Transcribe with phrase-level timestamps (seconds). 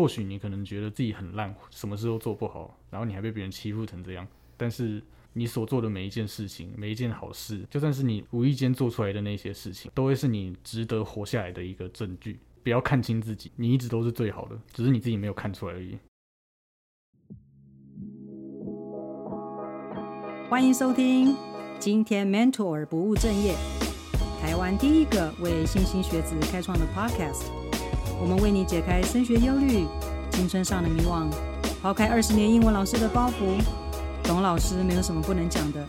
[0.00, 4.26] 或许你可能觉得自己很烂，什么事都做不好，然后你还被别人欺负成这样，
[4.56, 5.02] 但是
[5.34, 12.40] 你所做的每一件事情，每一件好事，就算是你无意间做出来的那些事情，都会是你值得活下来的一个证据。
[12.62, 15.98] 不要看清自己，你一直都是最好的，只是你自己没有看出来而已。
[20.48, 21.36] 欢迎收听
[21.78, 23.54] 今天 Mentor 不务正业，
[24.40, 27.59] 台湾第一个为新兴学子开创的 Podcast。
[28.20, 29.86] 我们为你解开升学忧虑、
[30.30, 31.26] 青春上的迷惘，
[31.80, 33.58] 抛开二十年英文老师的包袱，
[34.24, 35.86] 董老师没有什么不能讲的，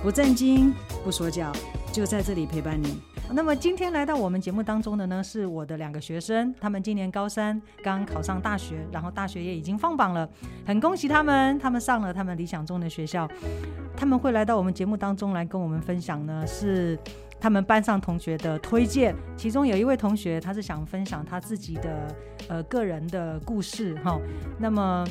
[0.00, 1.52] 不正经不说教，
[1.92, 3.00] 就在这里陪伴你。
[3.30, 10.26] 那么今天来到我们节目当中的呢，是我的两个学生，他们今年高三，刚考上大学，然后大学也已经放榜了，
[10.64, 13.28] 很恭喜他们，他们上了他们理想中的学校。
[13.96, 16.96] 他们会来到我们节目当中来跟我们分享呢，是
[17.40, 19.14] 他们班上同学的推荐。
[19.36, 22.16] 其中有一位同学，他是想分享他自己的
[22.48, 24.20] 呃个人的故事哈。
[24.58, 25.06] 那么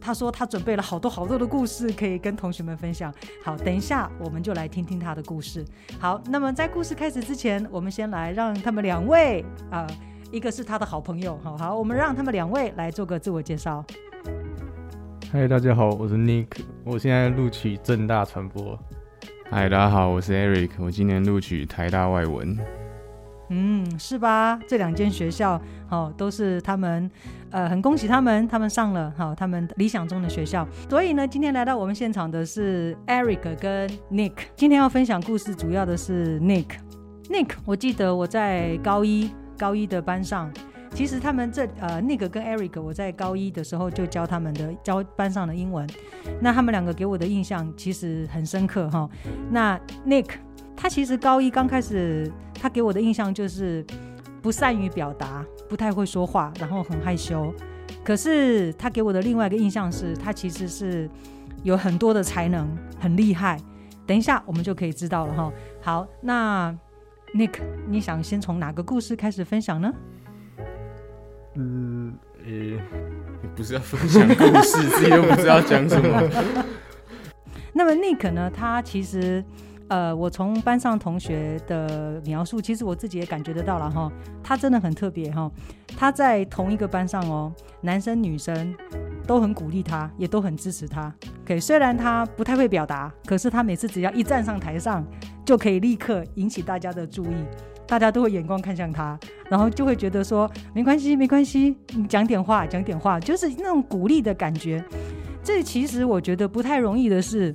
[0.00, 3.12] 他说他准备了好多好多的故事可以跟同学们分享。
[3.42, 5.64] 好，等一下我们就来听听他的故事。
[5.98, 9.86] 好，那么在故事开始之前，我们先来让他们两位啊，
[10.30, 13.82] 一个是他的好朋友，好好，我们让他们两位来做个自我介绍。
[15.32, 16.48] 嗨，大家好，我是 Nick，
[16.84, 18.78] 我现在录取正大传播。
[19.50, 22.58] 嗨，大家好，我是 Eric，我今年录取台大外文。
[23.50, 24.58] 嗯，是吧？
[24.66, 27.08] 这两间学校，好，都是他们，
[27.50, 30.66] 呃，很恭喜他们，他们上了好他们理想中的学校。
[30.88, 34.32] 所以呢，今天来到我们现场的是 Eric 跟 Nick。
[34.56, 36.66] 今天要分享故事，主要的是 Nick。
[37.28, 40.50] Nick，我记得我在高一高一的班上，
[40.94, 45.86] 其实他们这呃 Nick 跟 Eric，我在高一的时候就教他们的教班上的英文。
[46.40, 49.10] 那他们两个给我的印象其实很深刻哈。
[49.50, 50.30] 那 Nick，
[50.74, 52.32] 他其实高一刚开始。
[52.56, 53.84] 他给我的印象就是
[54.40, 57.52] 不善于表达，不太会说话，然后很害羞。
[58.02, 61.10] 可是他给我的另外一个印象是他其实是
[61.62, 62.66] 有很多的才能，
[62.98, 63.60] 很厉害。
[64.06, 65.52] 等一下我们就可以知道了哈。
[65.82, 66.74] 好，那
[67.34, 69.92] Nick，你想先从哪个故事开始分享呢？
[71.54, 72.78] 嗯，呃，
[73.54, 76.22] 不是要分享故事，自己又不知道讲什么。
[77.72, 78.50] 那么 Nick 呢？
[78.50, 79.44] 他其实。
[79.88, 84.10] 呃，我从班上同学的描述，其实我自己也感觉得到了哈，
[84.42, 85.48] 他真的很特别哈。
[85.94, 88.74] 他在同一个班上哦，男生女生
[89.26, 91.14] 都很鼓励他，也都很支持他。
[91.42, 95.04] OK，虽然他不太会表达，可是他每次只要一站上台上，
[95.44, 97.34] 就可以立刻引起大家的注意，
[97.86, 99.18] 大家都会眼光看向他，
[99.48, 104.82] 然后就会觉得说没关系，没关系，你讲点话，讲点话，就是那种鼓励的感觉。
[105.42, 107.54] 这其实我觉得不太容易的是。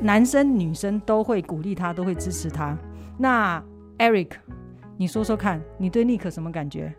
[0.00, 2.76] 男生女生都会鼓励他，都会支持他。
[3.16, 3.62] 那
[3.98, 4.30] Eric，
[4.96, 6.92] 你说说看，你对 Nick 什么感觉？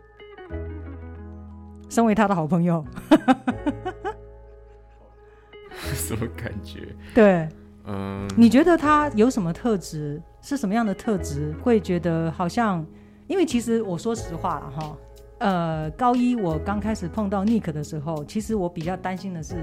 [1.90, 2.84] 身为他的好朋友，
[5.70, 6.88] 什么感觉？
[7.14, 7.48] 对，
[7.84, 10.20] 嗯，你觉得他有什么特质？
[10.46, 11.52] 是什么样的特质？
[11.60, 12.86] 会觉得好像，
[13.26, 14.98] 因为其实我说实话了哈，
[15.40, 19.56] 呃，高一我刚开始碰到 Nick 的时候，其实我比较担心的是，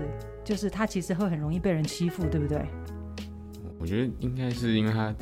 [0.44, 2.66] 就是他其实会很容易被人欺负，对不对？
[3.80, 5.16] 我觉得应该是因为他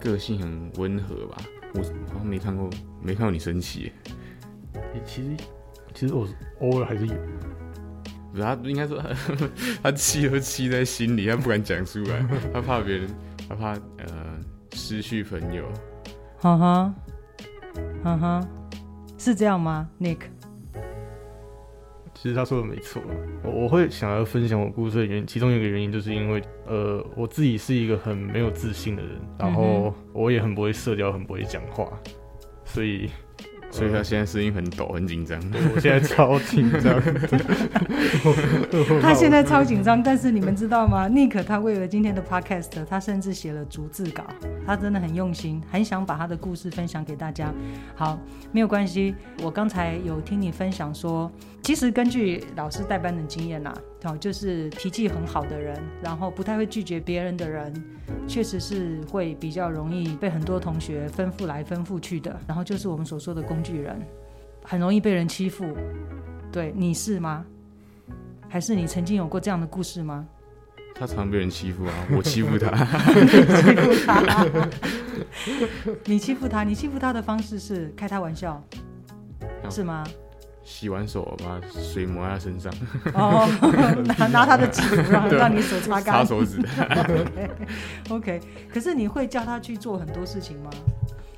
[0.00, 1.36] 个性很温和吧，
[1.74, 2.70] 我好像没看过，
[3.02, 3.92] 没看过你生气。
[5.04, 5.36] 其实，
[5.92, 6.26] 其实我
[6.60, 7.14] 偶尔还是有。
[8.40, 8.98] 他应该说
[9.82, 13.08] 他气都气在心里，他不敢讲出来，他怕别人，
[13.46, 14.33] 他怕呃
[14.74, 15.64] 失去朋友。
[16.36, 16.94] 哈哈，
[18.02, 18.48] 哈哈，
[19.16, 20.18] 是这样吗，Nick？
[22.12, 23.00] 其实他说的没错，
[23.42, 31.88] 我我会想要分享我故事的原因，其中一个原因就是因为，呃，我自己是一个很没有自信的人，然后我也很不会社交，很不会讲话，
[32.64, 33.08] 所以。
[33.74, 35.36] 所以他现在声音很抖，很紧张。
[35.74, 37.02] 我现在超紧张。
[39.02, 44.22] 他现在超紧张，但是你们知道吗？Nick 他为了今天的 Podcast，他甚至写了逐字稿。
[44.64, 47.52] 他真的很用心，很想把他的故事分享给大家。
[47.96, 48.16] 好，
[48.52, 49.12] 没有关系。
[49.42, 51.28] 我刚才有听你分享说，
[51.64, 57.72] 其实根据老师带班的经验呐，哦，就是脾气很好的人，然后不太会拒绝别人的人。
[58.28, 63.98] 确实是会比较容易被很多同学吩咐来吩咐去的，然后就是我们所说的工具人，
[64.62, 65.66] 很容易被人欺负。
[66.52, 67.44] 对，你是吗？
[68.48, 70.26] 还是你曾经有过这样的故事吗？
[70.94, 72.70] 他常被人欺负啊， 我欺负他。
[73.64, 74.68] 欺负他。
[76.04, 78.62] 你欺负他，你欺负他的方式是开他玩笑，
[79.70, 80.04] 是吗？
[80.64, 82.72] 洗完手，把水抹在身上。
[83.12, 83.46] 哦，
[84.18, 86.14] 拿拿他的纸，让 让你手擦干。
[86.14, 86.58] 擦手指。
[88.10, 88.40] OK，
[88.72, 90.70] 可是你会叫他去做很多事情吗？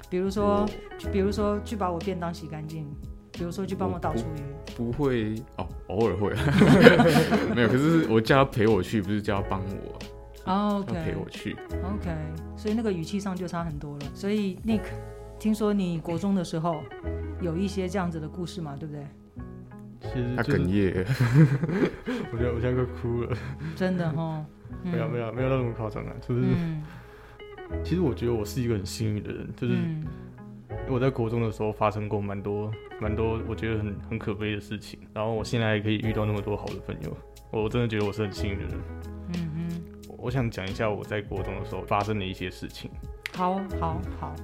[0.08, 0.64] 比如说，
[1.12, 2.86] 比如说去把我便当洗干净。
[3.32, 4.74] 比如说去帮我倒厨余。
[4.74, 6.32] 不会哦，偶尔会，
[7.54, 7.68] 没有。
[7.68, 11.52] 可是我叫他陪我去，不是叫他帮我，哦要陪，OK 我去。
[11.84, 12.10] OK，
[12.56, 14.06] 所以那个语气上就差很多了。
[14.14, 14.84] 所以 Nick，
[15.38, 16.82] 听说你国中的时候
[17.40, 19.06] 有一些这样子的故事嘛，对不对？
[20.00, 21.04] 其实就是哽咽，
[22.32, 23.36] 我觉得我现在快哭了，
[23.74, 24.44] 真的哈，
[24.84, 26.82] 没有没有没有到那么夸张啊，就是、嗯。
[27.82, 30.04] 其实我觉得我是一个很幸运的人，就是嗯。
[30.88, 37.16] 我在国中的时候发生过蛮多蛮多我觉得很很可悲的事情，然后我现在还可以遇到那么多好的朋友，
[37.50, 38.74] 我真的觉得我是很幸运的人。
[39.34, 39.82] 嗯哼，
[40.16, 42.90] 我想讲一下我在国中的时候发生的一些事情。
[43.34, 44.34] 好好好，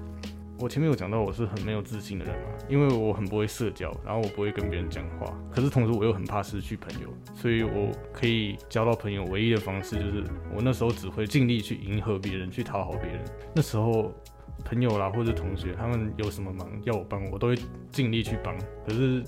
[0.63, 10.23] 我前面有讲到我是很没有自信的人嘛，因为我很不会社交，然后我不会跟别人讲话，可是同时我又很怕失去朋友，所以我可以交到朋友唯一的方式就是
[10.55, 13.25] 我那时候只会尽力去迎合别人，去讨好别人。
[13.57, 14.15] 那时候
[14.65, 17.59] 朋友啦或者同学他们有什么忙要我帮，我都会
[17.91, 18.57] 尽力去帮。
[18.87, 19.21] 可是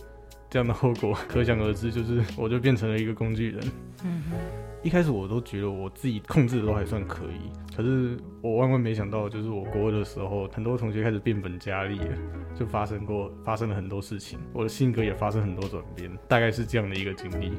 [0.49, 3.61] 这样的后果可想而知，就是我就变成了一个工具人。
[4.05, 4.37] 嗯哼，
[4.85, 12.17] 一开始我都觉得我自己控制的都还算可以，可是我万万没想到，就是我国二的时候，很多同学开始变本加厉了，
[12.55, 17.53] 就发生过发生了很多事情，我的性格也发生很多转变，大概是这样的一个经历。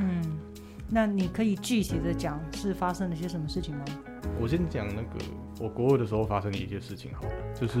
[0.00, 0.38] 嗯，
[0.90, 3.84] 那你可以具体的讲是发生了些什么事情吗？
[4.38, 5.24] 我先讲那个
[5.60, 7.78] 我国二的时候发生的一些事情好了，就是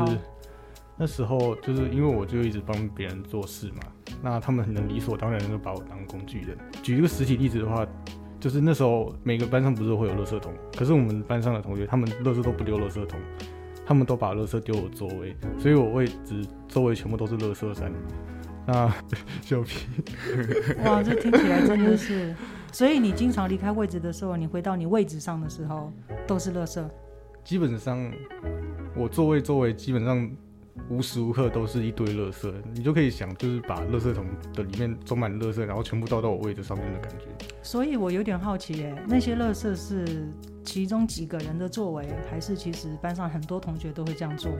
[0.96, 3.80] 那时候就是因为我就一直帮别人做事嘛，
[4.22, 6.56] 那他们很理所当然的就把我当工具人。
[6.82, 7.86] 举一个实体例子的话，
[8.42, 13.20] 就是那时候每个班上不是会有垃圾桶，可是我们班上的同学他们垃圾都不丢垃圾桶，
[13.86, 17.92] 他们都把垃圾丢我座位，所以我位置周围全部都是垃圾山。
[18.66, 18.92] 那
[19.42, 19.86] 小皮，
[20.84, 22.34] 哇，这听起来真的是，
[22.72, 25.92] 所以你经常离开位置的时候，你回到你位置上的时候
[26.26, 26.82] 都是垃圾。
[27.44, 28.10] 基本上
[28.96, 30.28] 我座位周围基本上
[30.88, 37.26] 无时无刻都是一堆垃圾，你就可以想，就是把垃圾桶的里面装满垃圾，然后全部倒到我位置上面的感觉。
[37.62, 40.28] 所以我有点好奇耶，那些垃圾是
[40.64, 44.50] 其中几个人的作为，还是其实班上很多同学都会这样做？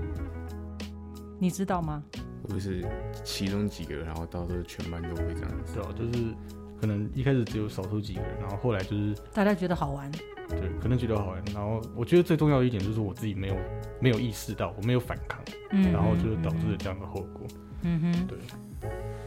[1.39, 2.03] 你知道吗？
[2.45, 2.85] 或者是
[3.25, 5.75] 其中几个人，然后到时候全班都会这样子。
[5.75, 6.35] 对啊，就是
[6.81, 10.11] 可能一开始只有少数几个人，然后后来就是大家觉得好玩，
[10.61, 13.57] 对，可能觉得好玩，然后我觉得最重要的一点就是我自己没有
[14.01, 15.41] 没有意识到，我没有反抗，
[15.71, 17.47] 嗯，然后就导致了嗯这样的后果。
[17.83, 18.39] 嗯哼，对。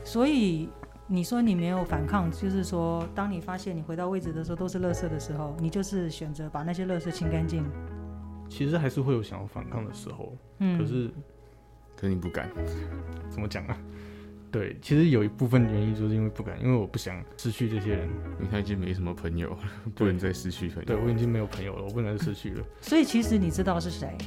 [0.03, 0.69] 所以
[1.07, 7.65] 你说你没有反抗，就是说，当你发现你回到位置的时候都是垃圾的时候，你就是选择把那些垃圾清干净。
[8.47, 11.09] 其实还是会有想要反抗的时候，嗯，可是
[11.95, 12.49] 可是你不敢，
[13.29, 13.77] 怎么讲啊？
[14.55, 18.07] 对，其实有一部分原因就是因为不敢，因为我不想失去这些人。
[18.39, 19.57] 因为他已经没什么朋友了，
[19.93, 20.83] 不能再失去朋友。
[20.85, 22.63] 对我已经没有朋友了，我不能再失去了。
[22.79, 24.17] 所以其实你知道是谁，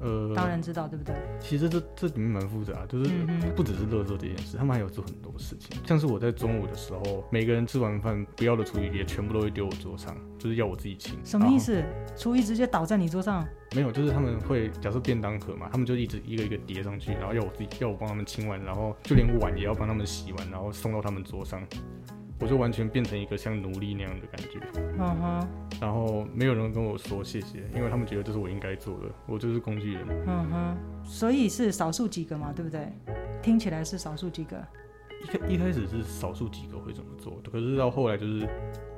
[0.00, 1.14] 呃，当然知道，对不对？
[1.38, 3.10] 其实这这里面蛮复杂，就是
[3.54, 5.78] 不只是垃圾这件事，他们还有做很多事情。
[5.86, 11.18] 像是我在中午的时候，每个人吃完饭不要的厨余也全部都会丢我桌上，就是要我自己清。
[11.24, 11.82] 什么意思？
[12.16, 13.46] 厨余直接倒在你桌上？
[13.74, 21.62] 没有，就是他们会假设便当盒嘛，他们就一直一个一个叠上去，然后要我自己要我帮他们清完，然后就连碗也要帮他们洗完，然后送到他们桌上。
[22.40, 24.58] 我就完全变成一个像奴隶那样的感觉，
[24.98, 25.48] 嗯哼，
[25.80, 30.06] 然后没有人跟我说谢谢，因为他们觉得这是我应该做的，我就是工具人。
[30.26, 32.90] 嗯哼，所以是少数几个嘛，对不对？
[33.42, 34.56] 听起来是少数几个。
[35.22, 38.48] 一开一开始是少数几个会这么做的，可是到后来就是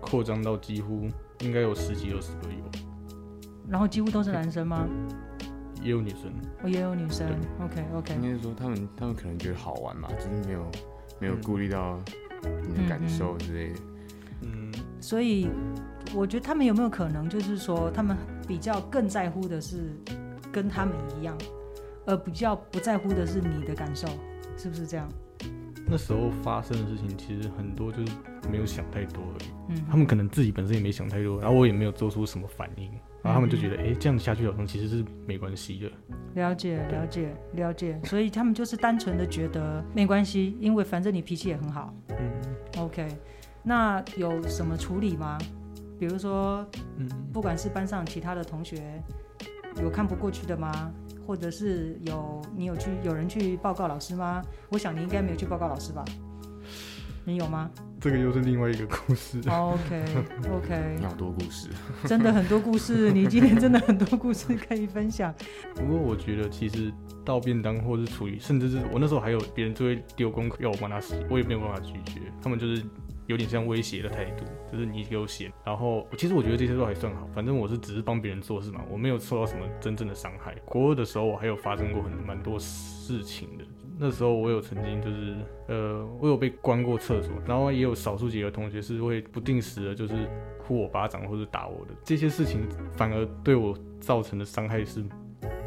[0.00, 1.08] 扩张到几乎
[1.40, 2.64] 应该有十几二十个有，
[3.68, 4.86] 然后几乎都是男生吗？
[5.82, 6.32] 也有女生。
[6.62, 7.26] 我也有女生。
[7.60, 10.70] OK OK，应该是说他们他们可能觉得好玩嘛，就是没有
[11.18, 11.98] 没有顾虑到
[12.42, 13.80] 你的感受之类的。
[14.42, 15.48] 嗯，所以
[16.14, 19.96] 我觉得他们有没有可能就是说，他们比较更在乎的是
[20.50, 21.36] 跟他们一样，
[22.06, 24.08] 而比较不在乎的是你的感受，
[24.56, 25.08] 是不是这样？
[25.86, 28.12] 那时候发生的事情其实很多就是
[28.50, 32.90] 没有想太多而已，嗯，他们可能自己本身也没想太多，然后我也没有做出什么反应，
[33.22, 35.90] 然后他们就觉得，哎、这样下去好像其实是没关系的。
[36.34, 41.94] 了解了解了解，所以他们就是单纯的觉得没关系，因为反正你脾气也很好。
[42.08, 42.30] 嗯
[42.78, 43.06] OK，
[43.62, 45.38] 那有什么处理吗？
[46.00, 48.82] 比如说，嗯，不管是班上其他的同学
[49.80, 50.90] 有看不过去的吗？
[51.24, 54.42] 或者是有你有去有人去报告老师吗？
[54.70, 56.04] 我想你应该没有去报告老师吧？
[57.24, 59.38] 你有吗这个又是另外一个故事。
[59.48, 60.04] ？OK
[60.50, 61.68] OK，你好多故事，
[62.04, 65.32] 真的很多故事，你今天真的很多故事可以分享。
[65.76, 66.92] 不过我觉得其实
[67.24, 72.82] 倒便当或是处理，甚至是我那时候还有别人就会丢功课要我帮他洗，我也没有办法拒绝，他们就是
[73.28, 75.52] 有点像威胁的态度，就是你给我写。
[75.64, 80.56] 然后其实我觉得这些都还算好，反正我是只是帮别人做事嘛，我没有受到什么真正的伤害。
[80.64, 83.64] 国二的时候我还有发生过很蛮多事情的，
[84.02, 85.36] 那时候我有曾经就是
[85.68, 90.28] 呃，我有被关过厕所，然后也有少数几个同学是会不定时的，就是
[90.58, 91.92] 呼我巴掌或者打我的。
[92.02, 95.04] 这些事情反而对我造成的伤害是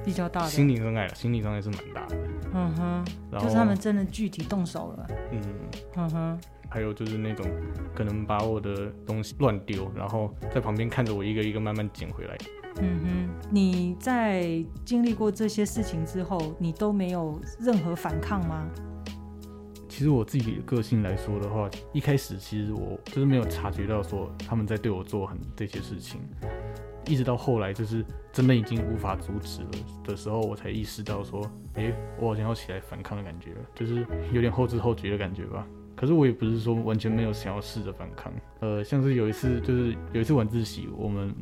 [0.04, 2.18] 比较大的，心理伤害，心理伤害是蛮大的。
[2.54, 5.08] 嗯哼，然后就是他们真的具体动手了。
[5.32, 5.42] 嗯，
[5.96, 6.40] 嗯哼，
[6.70, 7.46] 还有就是那种
[7.96, 12.38] 可能把我的东西乱丢，然后在旁边看着我一个一个慢慢捡回来。
[12.82, 18.68] 嗯哼，你在经历过这些事情之后，你都没有任何反抗吗？
[19.88, 26.20] 其实我自己的个性来说的话，一开始其实我就是没有察觉到说他们在对我做很这些事情，
[27.08, 28.04] 一直到后来就是
[28.34, 29.70] 真的已经无法阻止了
[30.04, 35.66] 的时候，我才意识到说，诶，我好像要起来反抗的感觉了，就是有点后知后觉的感觉吧。
[35.96, 41.34] 可是我也不是说完全没有想要试着反抗，呃，像是有一次就是有一次晚自习，我们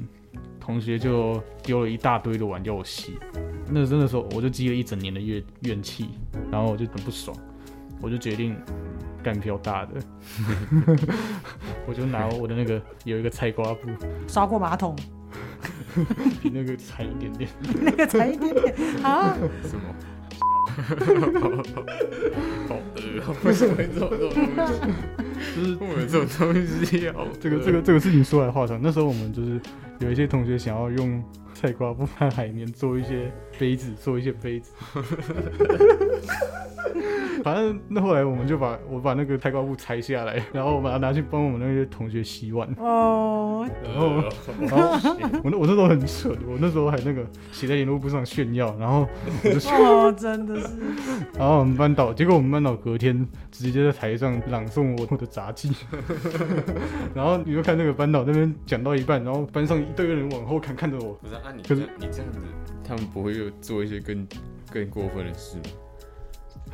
[0.60, 3.18] 同学就丢了一大堆的碗要我洗，
[3.70, 6.10] 那真的时候我就积了一整年的怨怨气，
[6.52, 7.36] 然后我就很不爽。
[8.02, 8.54] 我就决定
[9.24, 9.92] 干票大的，
[11.88, 13.90] 我就拿我的那个有一个菜瓜布，
[14.28, 14.94] 刷过马桶，
[16.42, 17.50] 比那个惨一点点。
[17.82, 19.38] 那个惨一点点啊！
[19.64, 19.84] 什么？
[22.68, 23.36] 好恶啊！
[23.46, 24.36] 为什么会这种东西？
[25.56, 26.54] 就是我有这种东
[26.86, 29.62] 西好恶这个这个这个事情说来话长，那时候我们就是
[30.04, 34.74] 有一些同学想要用菜瓜布和海绵做一些杯子，做一些杯子。
[37.44, 42.68] 反正那后来我们就把我把那个菜瓜布拆下来，然后我把它拿去帮我们那些同学洗碗。
[42.78, 44.10] 哦，然后，
[44.62, 45.10] 然后
[45.44, 49.08] 我那我那时候很蠢，我那时候还那个写在联络簿上炫耀，然后
[49.44, 50.68] 我就说，哦，真的是，
[51.38, 55.72] 然后我们班导，结果我们班导隔天直接在台上朗诵我的杂技，
[57.14, 62.40] 然后你就看那个班导那边讲到一半，然后班上一堆人往后看，看着我，不是啊，你可是你这样子，
[62.88, 64.26] 他们不会又做一些更
[64.72, 65.64] 更过分的事吗？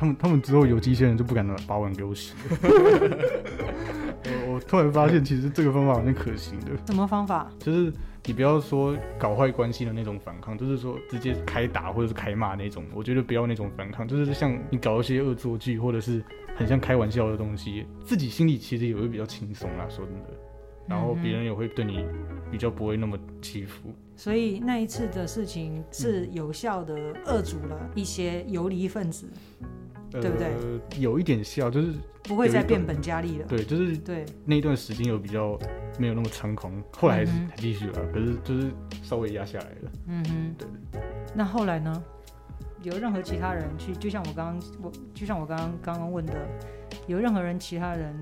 [0.00, 2.32] 他们他们之后有机器人就不敢把碗给我洗。
[4.24, 6.70] 我我突然发现，其实这个方法好像可行的。
[6.86, 7.50] 什么方法？
[7.58, 7.92] 就是
[8.24, 16.24] 你不要说搞坏关系的那种反抗，就是说直接开打或者是开骂那种，我觉得不要那种反抗，就是像你搞一些恶作剧或者是
[16.56, 20.30] 很像开玩笑的东西，自己心里其实也会比较轻松啦，说真的。
[20.88, 22.06] 然后别人也会对你
[22.50, 23.94] 比较不会那么欺负。
[24.16, 29.28] 所以那一次的事情是有效的遏阻了一些游离分子，
[30.10, 33.46] 对不对呃，有一点笑，就是不会再变本加厉了。
[33.46, 35.58] 对，就是对，那一段时间有比较
[35.98, 38.70] 没有那么猖狂，后来还是继续了，可是就是
[39.02, 39.92] 稍微压下来了。
[40.06, 40.68] 嗯哼，对。
[41.34, 42.02] 那后来呢？
[42.82, 46.32] 有任何其他人去，就像我刚刚我就像我刚刚刚刚问的，
[47.06, 48.18] 有任何人其他人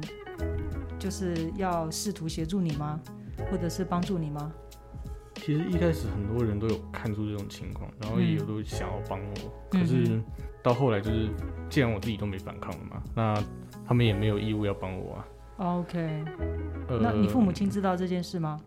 [0.99, 3.01] 就是要试图协助你吗？
[3.53, 4.53] 或者是帮助你吗？
[5.37, 9.35] 其实一开始很多人都有看出这种情况，然后也有都想要帮我，
[9.75, 10.21] 嗯可是
[10.63, 11.29] 到后来就是，
[11.69, 13.43] 既然我自己都没反抗了嘛，那
[13.87, 15.27] 他们也没有义务要帮我啊。
[15.59, 16.25] OK，
[16.89, 18.61] 呃，那你父母亲知道这件事吗？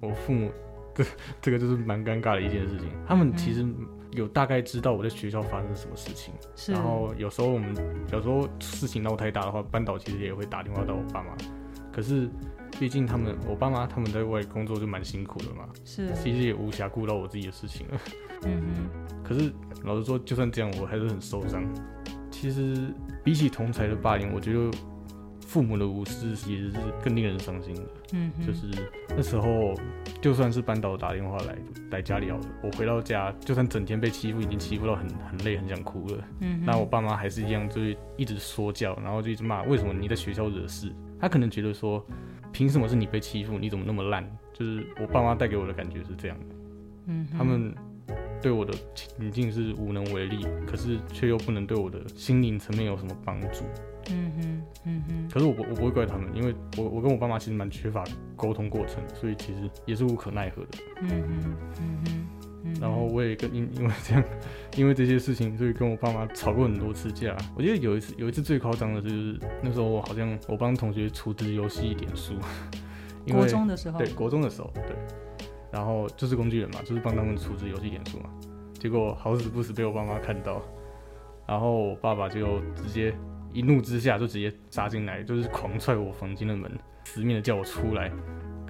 [0.00, 0.50] 我父母，
[0.94, 1.04] 这
[1.40, 2.88] 这个就是蛮尴尬的一件事情。
[3.06, 3.66] 他们其实
[4.12, 7.74] 有大概知道我在学校发生什么事情，是，然后有时候我们
[8.12, 11.36] 有时候事情闹太大的话，班导其实也会打电话到我爸妈。
[11.90, 12.28] 可是
[12.78, 18.00] 毕竟他们我爸妈他们在外工作就蛮辛苦的嘛，是，其实也无暇顾到我自己的事情了。
[18.44, 18.88] 嗯
[19.24, 19.52] 可是
[19.84, 21.62] 老实说，就算这样，我还是很受伤。
[22.30, 22.92] 其实
[23.22, 24.70] 比起同才的霸凌，我觉得
[25.46, 27.82] 父母的无视其实是更令人伤心的。
[28.12, 28.68] 嗯，就是
[29.10, 29.74] 那时候，
[30.20, 31.58] 就算是班导打电话来
[31.90, 36.24] 来家里好了，我回到家，就算整天被欺负，已经欺负到很很累，很想哭了。
[36.40, 40.92] 嗯，那我爸妈还是一样，就是一直说教，然后就一直骂，为什么你在学校惹事？
[41.20, 42.04] 他可能觉得说，
[42.52, 43.58] 凭什么是你被欺负？
[43.58, 44.24] 你怎么那么烂？
[44.54, 46.54] 就是我爸妈带给我的感觉是这样的。
[47.06, 47.74] 嗯，他们
[48.40, 53.64] 对我的情境是无能为力，可是却又不能对我的心灵层面有什么帮助。
[54.10, 58.02] 嗯哼，嗯哼，可是我不我不会怪他们，因为我我跟我爸妈其实蛮缺乏
[58.36, 60.68] 沟通过程的，所以其实也是无可奈何的。
[61.02, 64.24] 嗯哼，嗯哼，然后我也跟因因为这样，
[64.78, 67.36] 因为这些事情，所以跟我爸妈吵过很多次架。
[67.54, 72.32] 我记得有一次有一次最夸张的就是那时候我好像我帮同学处置游戏一点数，
[73.26, 74.96] 因为国中的时候，对，国中的时候，对，
[75.70, 78.30] 然后就是工具人嘛，就是帮他们处置游戏点数嘛。
[78.74, 80.62] 结果好死不死被我爸妈看到，
[81.46, 83.12] 然后我爸爸就直接
[83.52, 86.70] 一怒之下就直接扎进来，就是狂踹我房间的门，
[87.04, 88.10] 死命的叫我出来。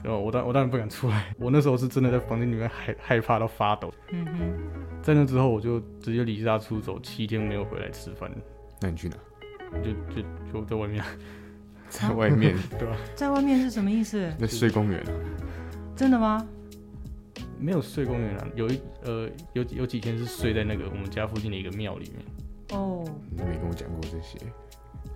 [0.02, 3.93] 然后我当我当然不敢出来，我那时候是真的在房间里面害害怕到发抖。
[4.12, 8.31] 嗯哼，在那之后，我就直接离家出走，七天没有回来吃饭，
[8.81, 9.17] 那你去哪？
[9.83, 11.05] 就就就在外面，
[11.90, 12.97] 在外面， 对吧？
[13.14, 14.33] 在外面是什么意思？
[14.38, 15.12] 在睡公园啊。
[15.97, 16.47] 真的吗？
[17.59, 22.25] 没有睡公园啊，有一呃有有几天是睡在那个我们家附近的一个庙里面。
[22.79, 24.38] 哦，你没跟我讲过这些，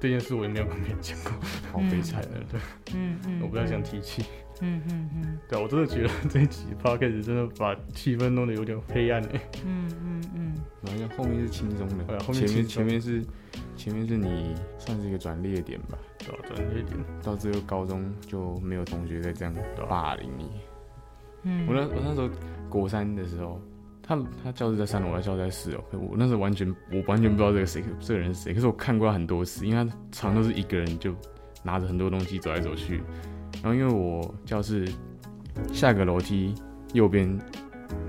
[0.00, 1.32] 这件事我也没有跟别人讲过，
[1.70, 2.46] 好悲惨对的。
[2.52, 2.60] 对，
[2.94, 4.24] 嗯嗯，我不太想提起。
[4.64, 9.40] 嗯嗯嗯对啊，我真的觉得这一集 podcast 真的把气氛弄得有点黑暗哎。
[9.66, 13.24] 嗯嗯嗯然后后面是轻松的，对啊后面前面前面是
[13.76, 15.98] 前面是你算是一个转捩点吧？
[16.18, 16.36] 转
[16.68, 19.54] 捩点，到最后高中就没有同学再这样
[19.88, 20.48] 霸凌你。
[21.44, 22.28] 嗯，我那我那时候
[22.68, 23.60] 国三的时候，
[24.02, 25.82] 他他教室在三楼，我教室在四楼。
[25.92, 31.14] 我那时候完全我完全不知道这个谁这个人是谁，可是我看过他很多次，因为他常都是一个人就
[31.62, 33.02] 拿着很多东西走来走去。
[33.62, 34.88] 然后因为我教室
[35.72, 36.54] 下个楼梯
[36.94, 37.38] 右边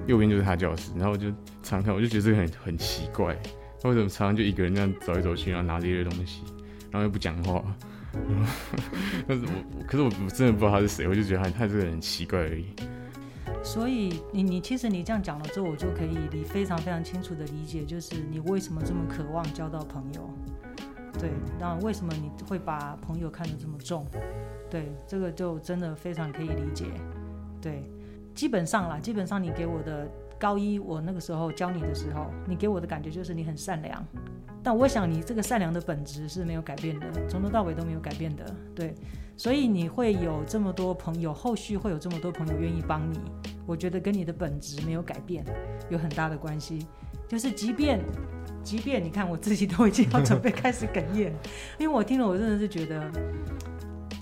[0.08, 1.28] 右边就是他教室，然后我就
[1.62, 3.38] 常看，我就觉得这个很很奇怪，
[3.82, 6.44] 他为什么常常就一个人这样走来走去，然后拿着一堆东西，
[6.92, 7.64] 然后又不讲话。
[9.28, 12.66] 但是我我可是我我真的不知道他是谁，我就觉得他他这个人很奇怪而已。
[13.64, 20.30] 所以你你其实你这样讲了之后，我就可以理非常非常清楚的理解，就是你为什么这么渴望交到朋友，
[21.18, 24.06] 对，那为什么你会把朋友看得这么重，
[24.70, 26.86] 对，这个就真的非常可以理解，
[27.62, 27.84] 对，
[28.36, 34.06] 基本上啦，基本上你给我的高一我那个时候教你的时候，你给我的感觉就是你很善良，
[34.64, 38.96] 但我想你这个善良的本质是没有改变的，从头到尾都没有改变的，对，
[39.36, 43.20] 所以你会有这么多朋友，后续会有这么多朋友愿意帮你，
[43.66, 45.44] 我觉得跟你的本质没有改变
[45.90, 46.88] 有很大的关系。
[47.28, 48.00] 就是即便
[48.64, 51.34] 即便你看我自己都已经要 准备开始哽咽，
[51.78, 53.12] 因为我听了我真的是觉得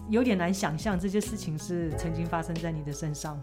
[0.10, 3.39] 有点难想象这些事情是曾经发生在你的身上。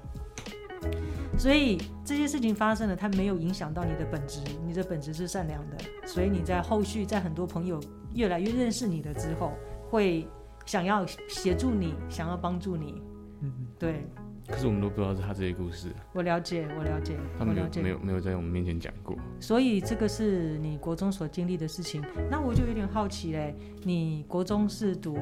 [1.39, 5.77] 所以这些事情发生了，它没有影响到你的本质，你的本质是善良的，
[6.07, 7.81] 所以你在后续在很多朋友
[8.13, 9.53] 越来越认识你了之后，
[9.89, 10.27] 会
[10.67, 13.01] 想要协助你，想要帮助你。
[13.41, 14.05] 嗯对
[14.49, 17.83] 可是我们都不知道是他这些故事，我了解，我了解，他没有我了解。
[17.83, 19.15] 没有没有在我们面前讲过。
[19.39, 23.55] 所以这个是你国中所经历的事情，那我就有点好奇嘞。
[23.85, 25.19] 你国中是读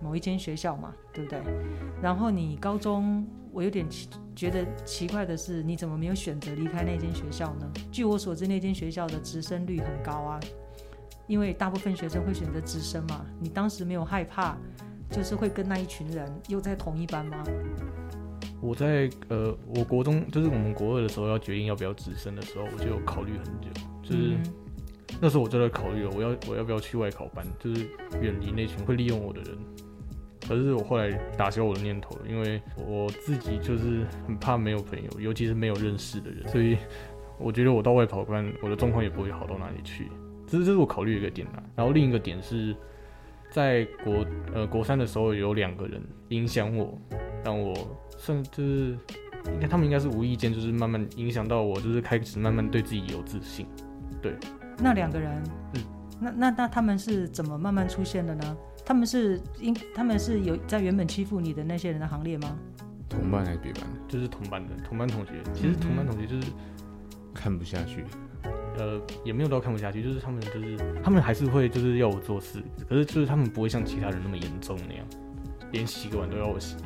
[0.00, 1.42] 某一间学校嘛，对不对？
[2.02, 7.72] 然后你高中，我有点奇觉得奇怪的是，你怎么没有选择离开那间学校呢？
[7.92, 10.40] 据我所知，那间学校的直升率很高啊，
[11.28, 13.24] 因为大部分学生会选择直升嘛。
[13.40, 14.56] 你当时没有害怕，
[15.08, 17.44] 就是会跟那一群人又在同一班吗？
[18.60, 23.68] 我在呃，我国中就是我们国二的时候要决定要不要直升的时候，我就有考虑很久，
[24.02, 24.34] 就是。
[24.34, 24.42] 嗯
[25.20, 27.86] 那时候我就在考虑了，我要我要不要去外考班，就是
[28.20, 29.56] 远离那群会利用我的人。
[30.46, 36.76] 可是我后来打消我的念头了，因为我自己就是很怕没有朋友，尤其是没有认识的人，所以
[37.38, 40.10] 我觉得我到外跑班，我的状况也不会好到哪里去。
[40.46, 41.62] 这是这是我考虑一个点啦。
[41.74, 42.76] 然后另一个点是
[43.50, 46.96] 在国呃国三的时候，有两个人影响我，
[47.42, 47.74] 让我
[48.18, 48.96] 算就是
[49.46, 53.66] 应该他们应该是无意间就是慢慢影响到我，就是开始慢慢对自己有自信。
[54.20, 54.34] 对
[54.78, 55.42] 那两个人，
[55.74, 55.82] 嗯
[56.20, 58.56] 那那那他们是怎么慢慢出现的呢？
[58.84, 62.56] 他们是因他们是有在原本欺负你的那些人的行列吗？
[63.08, 63.98] 同班还是别班的？
[64.08, 66.48] 就是同班的同班同学，其实同班同学就是、
[67.32, 68.04] 看不下去，
[68.76, 75.06] 呃也没有到看不下去，就是他们就是他们还是会就是要我做事，可是就是他们不会像其他人那么严重那样，
[75.72, 76.76] 连洗个碗都要我洗。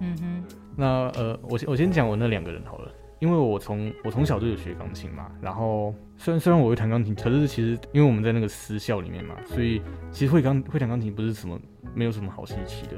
[0.00, 0.44] 嗯哼，
[0.76, 11.58] 那呃我先我先讲我那两个人好了，因为我从我从小就有学钢琴嘛，然后虽然虽然我会弹钢琴，可是其实因为我们在那个私校里面嘛，所以其实会钢会弹钢琴不是什么
[11.94, 12.96] 没有什么好稀奇的，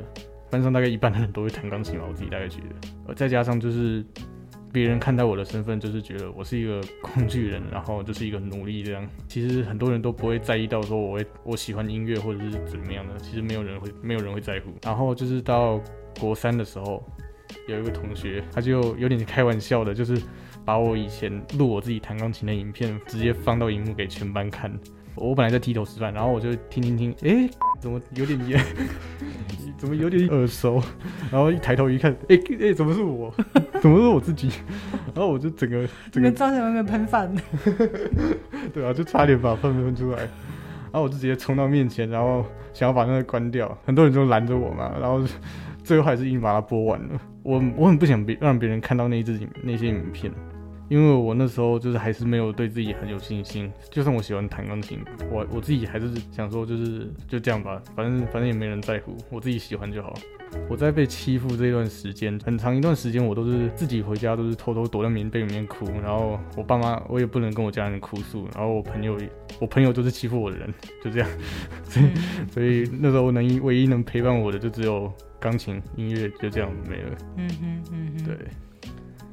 [0.51, 4.05] 班上大概一半的人都会弹钢琴吧，我自己大概觉得，呃再加上就是
[4.73, 15.81] 别人看待我的身份就是觉得我是一个工具人，然后就是一个奴隶这样，其实很多人都不会在意到说我会我喜欢音乐或者是怎么样的，其实没有人会没有人会在乎，然后就是到
[16.19, 17.03] 国三的时候。
[17.67, 20.21] 有一个同学，他就有点开玩笑的，就是
[20.65, 24.73] 把我以前录我自己弹钢琴的影片直接放到荧幕给全班看。
[25.15, 28.65] 我本来在低头吃饭，然后我就听听听，诶，怎么有点眼，
[29.77, 30.81] 怎么有点耳熟？
[31.33, 33.35] 然后一抬头一看，诶诶，怎么是我？
[33.81, 34.49] 怎么是我自己？
[35.13, 37.35] 然后我就整个你整个们照在外面喷饭，
[38.73, 40.19] 对啊，就差点把饭喷出来。
[40.91, 45.21] 然后我就直接冲到面前，然后想要把那个关掉，很多人就拦着我嘛，然后
[45.89, 47.19] 最后还是硬把它播完了。
[47.43, 50.31] 我我很不想别让别人看到那一支影那些影片，
[50.91, 53.73] 因为我那时候就是还是没有对自己很有信心。
[53.91, 54.99] 就算我喜欢弹钢琴，
[55.33, 60.13] 我我自己还是想说就是就这样吧，反正反正也没人在乎，我自己喜欢就好。
[60.69, 69.19] 我在被欺负这段时间，很长一段时间我都是自己回家，都是偷偷躲在棉被里面哭，然后我爸妈我也不能跟我家人哭诉，然后我朋友
[69.59, 71.29] 我朋友都是欺负我的人，就这样，
[71.85, 72.07] 所以
[72.51, 77.11] 所以那时候能唯一能陪伴我的就只有钢琴音乐，就这样没了。
[77.37, 78.37] 嗯哼嗯哼，对，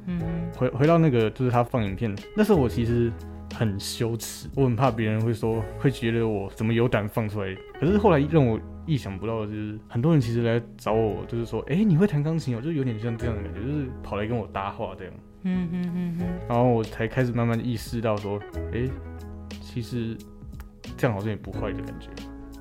[0.06, 3.12] 嗯哼回回到那个就是他放影片，那时候我其实
[3.54, 7.56] 很羞耻，我很怕别人会说，会觉得我怎么有胆放出来。
[7.80, 15.14] 可是后来让我意想不到的就是，很多人其实来找我，就是说，哎、你会弹钢琴哦，就有点像这样的感觉，就是跑来跟我搭话这样。
[15.42, 18.40] 嗯哼嗯哼，然后我才开始慢慢意识到说，
[18.72, 18.84] 哎、
[19.60, 20.16] 其实
[20.96, 22.08] 这样好像也不坏的感觉。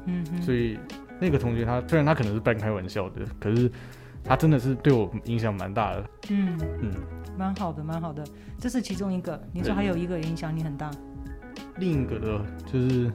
[0.08, 0.78] 嗯哼，所以
[1.20, 3.72] 那个同学他虽然他可能是半开玩笑的，可是
[4.24, 6.10] 他真的是对我影响蛮大的。
[6.30, 6.92] 嗯，嗯，
[7.38, 8.24] 蛮好的，蛮好的，
[8.60, 9.42] 这是其中一个。
[9.54, 10.92] 你说还有一个影响你很大，
[11.78, 13.12] 另一个的就是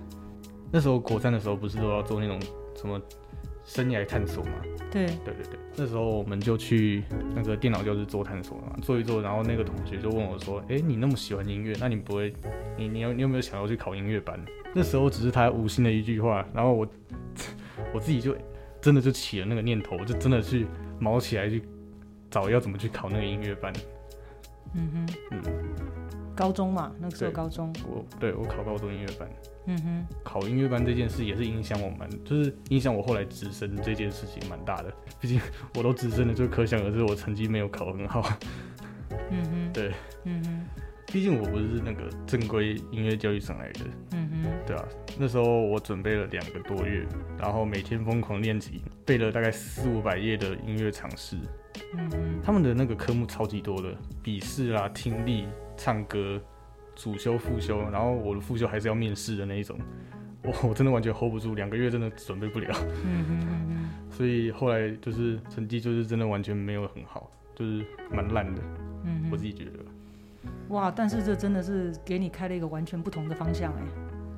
[0.71, 2.41] 那时候国三的时候，不是都要做那种
[2.77, 3.01] 什么
[3.65, 4.53] 生涯探索嘛？
[4.91, 12.33] 对，对对对，那时候我们就去那个电脑教室做探索嘛，做一做，然后那个同学就问我说：“哎、你那么喜欢音乐，那你不会，
[12.77, 14.41] 你你有你有没有想要去考音乐班？”
[14.75, 16.87] 那时候只是他无心的一句话，然后我
[17.95, 18.37] 我自己就
[18.81, 20.67] 真的就起了那个念头，我就真的去
[20.99, 21.63] 毛起来去
[22.31, 23.73] 找要怎么去考那个音乐班。
[24.75, 25.43] 嗯哼，嗯，
[26.37, 29.29] 高中嘛，那个时候高中，我对我考高中音乐班，
[29.67, 34.95] 嗯哼，考音乐班这件事也是影响我蛮，就是影响我后来直升这件事情蛮大的。
[35.21, 35.41] 毕竟
[35.77, 38.23] 我都直升了，就可想而知我成绩没有考很好。
[39.31, 39.93] 嗯哼，对，
[40.25, 40.65] 嗯哼，
[41.09, 43.81] 毕竟我不是那个正规音乐教育上来的，
[44.13, 44.85] 嗯哼，对啊。
[45.19, 47.07] 那时候我准备了两个多月，
[47.39, 51.37] 然后每天疯狂练习，背了大概四五百页的音乐常识。
[51.95, 56.41] 嗯哼，他们的那个科目超级多的，笔试啦、听力、唱歌、
[56.95, 59.79] 主修、副修，然后我的副修还是要面试的那一种。
[60.43, 62.75] 我我真的完全 hold 不住，两个月真的准备不了，
[63.05, 68.63] 嗯，嗯，所以后来就是成绩就是真的完全没有很好，就是蛮烂的，
[69.05, 69.73] 嗯哼，我自己觉得。
[70.71, 73.83] 哇，但是这真的是给你开了一个完全不同的方向哎，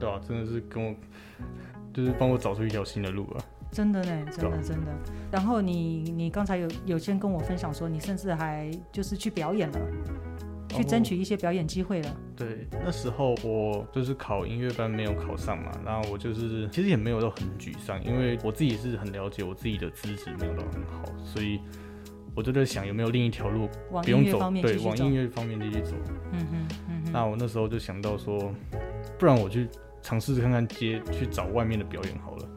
[0.02, 0.94] 对啊，真的是跟我，
[1.94, 3.44] 就是帮我找出一条新的路啊。
[3.70, 4.92] 真的呢，真的真的。
[5.30, 9.80] 然后你你刚才有有先跟我分享说，你甚至还就是去表演了，
[10.68, 12.16] 去争取一些表演机会了。
[12.36, 21.58] 对，那时候我就是考音乐班没有考上嘛，然后我就是其实也没有到很沮丧，因为我自己是很了解我自己的资质没有到很好，所以
[22.34, 24.84] 我就在想有没有另一条路往不用走音乐方，面继对。
[24.84, 25.96] 往音乐方面继续走。
[26.32, 28.52] 嗯哼，嗯哼，那我那时候就想到说，
[29.18, 29.66] 不然我去
[30.02, 32.48] 尝试看看接去找外面的表演好了。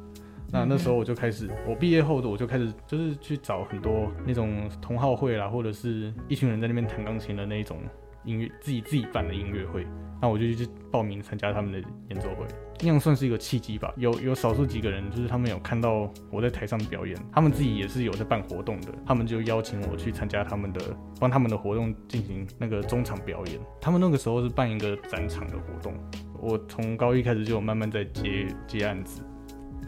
[0.52, 7.78] 那那时候我就开始，我毕业后的我就开始就是去找很多那种同好会啦，或者是一群人在那边弹钢琴的那一种
[8.24, 9.86] 音乐，自己自己办的音乐会。
[10.22, 11.78] 那我就去报名参加他们的
[12.10, 12.48] 演奏会，
[12.80, 13.94] 那样算是一个契机吧。
[13.98, 20.82] 有有少数几个人，就是他们有看到我在台上表演，他们自己也是有在办活动的，他们就邀请我去参加他们的，
[21.20, 23.60] 帮他们的活动进行那个中场表演。
[23.82, 25.94] 他们那个时候是办一个展场的活动，
[26.40, 29.22] 我从高一开始就有慢慢在接接案子。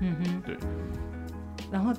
[0.01, 0.57] 嗯哼，对。
[1.71, 1.93] 然后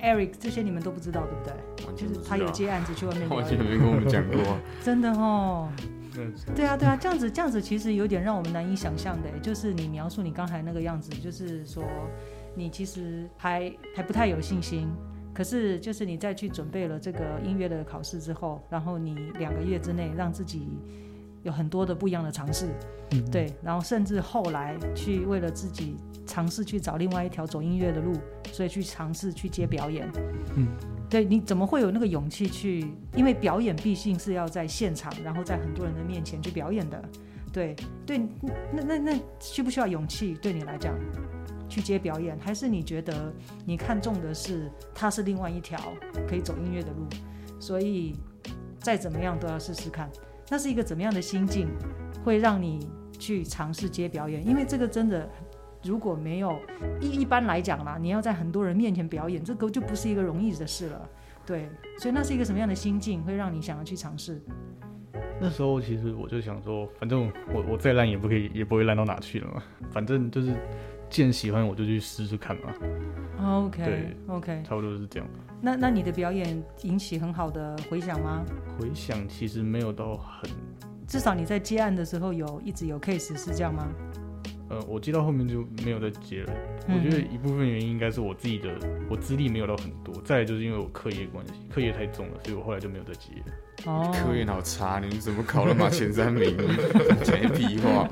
[0.00, 1.86] Eric 这些你们都不知道对不对？
[1.86, 4.40] 完就是他有接案子去外面表完全演，没跟我们讲过。
[4.82, 5.68] 真的哦。
[6.18, 11.84] 嗯，对啊，对啊，这样子这样子其实有点让我们难以想象的，就是你描述你刚才那个样子，就是说
[12.56, 14.88] 你其实还还不太有信心，
[15.32, 20.68] 可是就是你再去准备了这个音乐的考试之后，然后你两个月之内让自己
[21.42, 22.68] 有很多的不一样的尝试，
[23.12, 28.12] 嗯，对，然后甚至后来去为了自己尝试去找另外一条走音乐的路，
[28.52, 30.10] 所以去尝试去接表演。
[30.56, 30.68] 嗯，
[31.08, 32.86] 对，你怎么会有那个勇气去？
[33.14, 37.02] 因为表演毕竟是要在现场，然后在很多人的面前去表演的。
[37.52, 37.74] 对
[38.06, 38.18] 对，
[38.72, 40.34] 那那那需不需要勇气？
[40.34, 40.94] 对你来讲，
[41.68, 43.32] 去接表演，还是你觉得
[43.64, 45.80] 你看重的是它是另外一条
[46.28, 47.08] 可以走音乐的路，
[47.58, 48.14] 所以
[48.78, 50.08] 再怎么样都要试试看。
[50.50, 51.68] 那是一个怎么样的心境，
[52.24, 54.44] 会让你去尝试接表演？
[54.44, 55.30] 因为这个真的，
[55.84, 56.58] 如果没有
[57.00, 61.08] 一一般来讲啦，你要在很多人面前表演，这个就不是一个容易的事了。
[61.46, 64.40] 对，所以那是一个什么样的心境，会让你想要去尝试？
[65.40, 69.62] 那时候其实我就想说，反正我我再烂也不可以，也不会烂到哪去了嘛。
[69.90, 70.52] 反正就是
[71.10, 72.72] 既然喜欢，我就去试试看嘛。
[73.64, 75.28] OK 对 OK，差不多是这样。
[75.60, 78.44] 那那你的表演引起很好的回响吗？
[78.78, 80.48] 回响其实没有到很，
[81.06, 83.88] 至少你在接案的时候有一直有 case 是这样吗？
[84.68, 86.52] 呃，我接到后面就没有再接了。
[86.86, 88.68] 嗯我觉得一部分原因应该是我自己的，
[89.08, 93.90] 我资历没有到很多，再来就是因为我课业关系，课业太重了，所以我后来就没有再接了。
[93.90, 96.56] 哦，科研好差，你怎么考了嘛前三名？
[97.24, 98.08] 讲些屁话。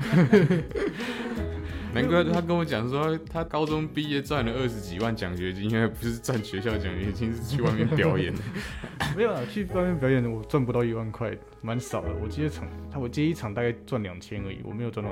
[1.93, 8.33] 难怪他跟我讲说，他高中毕业赚了二十几万奖学金，因为不是赚学校奖学金，是去外面表演。
[9.17, 12.09] 没有啊，去外面表演我赚不到一万块，蛮少的。
[12.21, 15.11] 我接一场，他我接一场大概赚两千而已，我没有赚到。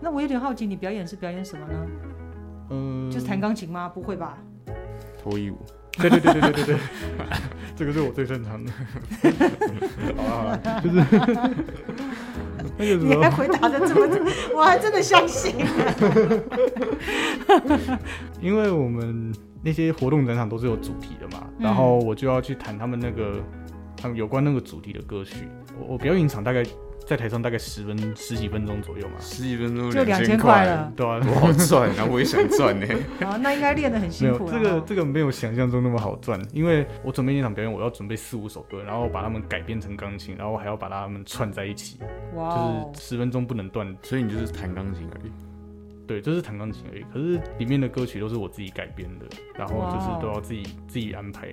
[0.00, 1.86] 那我有点好奇，你表演是表演什么呢？
[2.70, 3.88] 嗯，就是弹钢琴吗？
[3.88, 4.38] 不会吧？
[5.22, 5.58] 脱衣舞，
[5.92, 6.76] 对对对对对对对，
[7.76, 8.72] 这个是我最擅长的。
[10.82, 10.96] 就是
[12.78, 14.06] 你还，回答的这么，
[14.56, 15.54] 我还真的相信。
[18.40, 23.42] 因为我们那些活动展场都是有主题的嘛，嗯然后我就要去谈他们那个
[23.96, 25.46] 他们有关那个主题的歌曲。
[25.78, 26.62] 我我表演一场大概
[27.10, 32.06] 在台上大概十分十几分钟左右嘛，十几分钟就两千块了对啊，我好赚啊！
[32.08, 32.86] 我也想赚呢。
[33.18, 41.98] 啊， 那应该练得很辛苦这个这个没有想象中那么好赚，因为我准备那场表演，我要准备四五首歌，然后把它们改编成钢琴，然后还要把它们串在一起，
[42.36, 43.92] 哇哦就是十分钟不能断。
[44.04, 45.32] 所以你就是弹钢琴而已。
[46.06, 47.04] 对，就是弹钢琴而已。
[47.12, 51.48] 可是里面的歌曲都是我自己改编的，然后就是都要自己自己安排。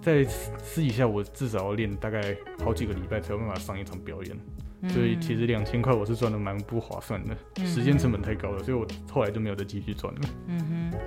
[0.00, 4.36] 在私私底下，我至少要练大概好几个礼拜才有办法上一场表演，
[4.82, 10.20] 嗯所以其实两千块我是赚的蛮不划算的，嗯时间成本太高了，所以我后来就没有再继续赚了。
[10.46, 10.58] 嗯
[10.92, 10.98] 哼，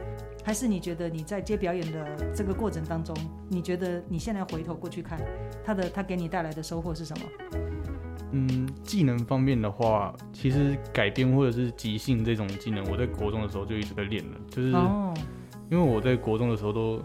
[0.43, 3.15] 还是你觉得你在接表演的这个过程当中，
[3.49, 5.19] 你觉得你现在回头过去看，
[5.63, 7.25] 他的他给你带来的收获是什么？
[8.33, 14.37] 嗯，技能方面的话，其实改编或者是即兴这种技能，我在国中的时候就一直在练了。
[14.49, 15.13] 就是哦，
[15.69, 17.01] 因为我在国中的时候都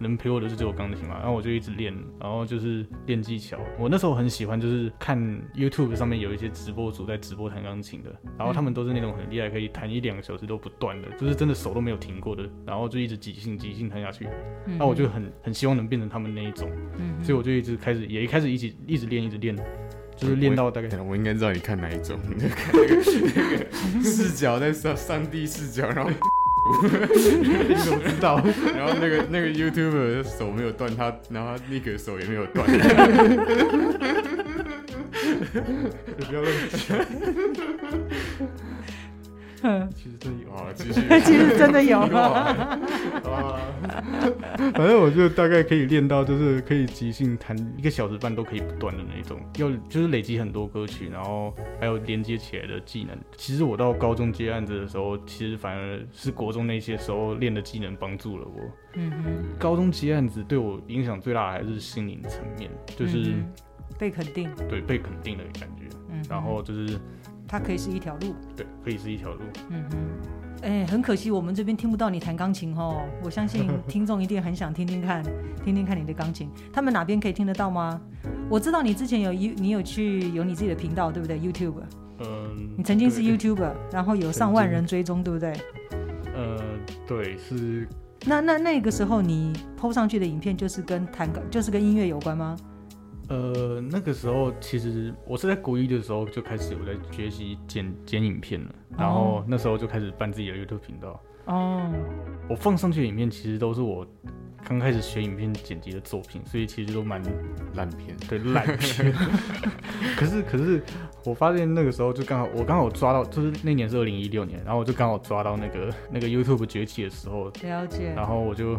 [0.00, 3.58] 能陪我的是只有钢琴嘛，然后我就一直练，然后就是练技巧。
[3.78, 5.18] 我那时候很喜欢，就是看
[5.54, 14.26] YouTube 上面有一些直播主在直播弹钢琴的，然后他们都是那种很厉害，可以弹一两个小时都不断的，就是真的手都没有停过的，然后就一直即兴即兴弹下去。
[14.66, 16.70] 嗯那我就很很希望能变成他们那一种，
[17.22, 19.54] 所以我就一直开始也一开始一直一直练一直练，
[20.16, 22.94] 就是练到大概我应该知道你看哪一种，你在看那个
[23.94, 26.10] 那个视角在上上帝视角，然后
[27.68, 28.40] 你怎么知道？
[28.76, 32.78] 然后那个那个 YouTuber 的手没有断，他然后他那个手也没有断，你
[36.24, 36.78] 不要乱讲。
[39.94, 41.00] 其实真的有啊， 其实。
[41.24, 42.00] 其实真的有。
[42.08, 43.60] 啊，
[44.74, 53.16] 反正我就大概可以练到，就是可以即兴弹一个小时半都可以不断的那种，要就是累积很多歌曲，然后还有连接起来的技能。
[53.36, 58.60] 其实我到高中接案子的时候，其实反而是国中那些时候练的技能帮助了我。
[58.94, 63.44] 嗯哼，高中接案子对我影响最大的还是心灵层面，就是、嗯
[63.98, 66.98] 被肯定，对被肯定的感觉，嗯，然后就是
[67.50, 68.32] 它可以是一条路。
[68.54, 69.40] 对可以是一条路。
[69.70, 69.96] 嗯哼，
[70.62, 73.02] 哎、很可惜我们这边听不到你弹钢琴哦。
[73.24, 75.20] 我相信听众一定很想听听看，
[75.64, 76.48] 听听看你的钢琴。
[76.72, 78.00] 他们哪边可以听得到吗？
[78.48, 81.74] 我知道你之前有 You，你有去有你自己的频道，对不对？YouTube，
[82.20, 85.52] 嗯，你曾经是 YouTuber，然后有上万人追踪，对不对？
[86.32, 86.56] 呃，
[87.08, 87.88] 对，是
[88.26, 92.56] 那那那个时候你 PO 上去的影片就是跟弹钢，就是跟音乐有关吗？
[93.30, 101.20] 呃，那个时候其实我是在国一的时候就开始我在学习剪剪影片了，然后那时候就开始办自己的 YouTube 频道。
[101.44, 101.88] 哦，
[102.48, 104.04] 我放上去的影片其实都是我
[104.64, 107.22] 刚开始学影片剪辑的作品，所以其实都蛮
[107.74, 109.12] 烂片，对烂片。
[110.18, 110.82] 可是可是
[111.24, 118.12] 我发现那个时候就刚好我刚好抓到，就是那年是二零一六年，然后我就刚好抓到那个那个 YouTube 崛起的时候，了解。
[118.16, 118.76] 然后我就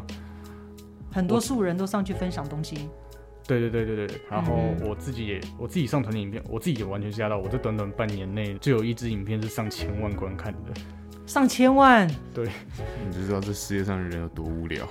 [1.10, 2.90] 很多素人都上去分享东西。
[3.60, 10.72] 对对对对对，然后嗯我自己也我自己上传的影片，我自己也完全吓到，我这短短半年内就有一支影片是上千万观看的。
[11.26, 12.46] 上千万，对
[13.08, 14.86] 你就知道这世界上的人有多无聊。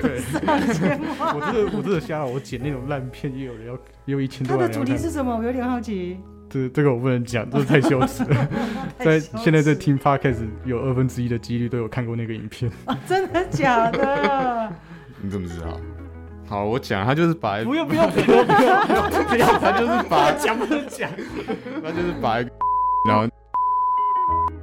[0.00, 1.34] 对， 上千万。
[1.36, 3.74] 我真的我真的吓到，我剪那种烂片也有人要
[4.06, 4.96] 也有一千它的主多万人要看。
[4.96, 5.36] 题是什么？
[5.36, 6.18] 我有点好奇。
[6.48, 8.48] 这这个我不能讲，这太羞耻了。
[8.98, 12.70] 在现在在听 podcast 有二分之一的几率都有看过那个影片。
[12.86, 14.72] 啊，真的假的？
[15.22, 15.80] 你怎么知道？
[16.50, 18.52] 好，我讲，他就是把，不用不用不用不用不
[18.92, 21.08] 用，不要，他就是把，讲不能讲。
[21.80, 22.38] 他就是把，
[23.06, 23.24] 然后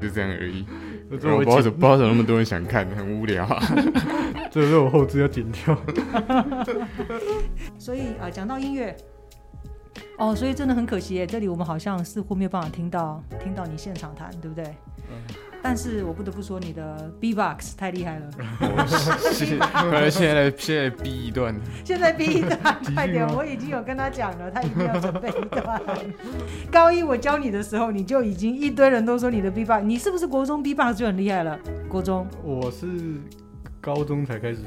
[0.02, 0.66] 就这样而已。
[1.10, 3.64] 我不知道怎不知道那么多人想看，很无聊啊。
[4.52, 5.78] 这是我后置要剪掉。
[7.78, 8.94] 所以啊，讲到音乐，
[10.18, 14.76] 哦，所以真的很可惜耶，这里我们好像似乎没有办法听到听到你现场弹，对不对？
[15.62, 18.30] 但是我不得不说，你的 B-box 太厉害了。
[19.90, 22.60] 快 现在现在 B 一段，现在 B 一段，
[22.96, 23.28] 快点！
[23.36, 25.82] 我已经有跟他讲了，他一定要准备一段。
[26.72, 31.60] 高一我教你的时候，你就已经一堆人都说你的 B-box，你是不是国中 B-box 就很厉害了？
[31.90, 32.88] 国中，我是
[33.82, 34.60] 高中才开始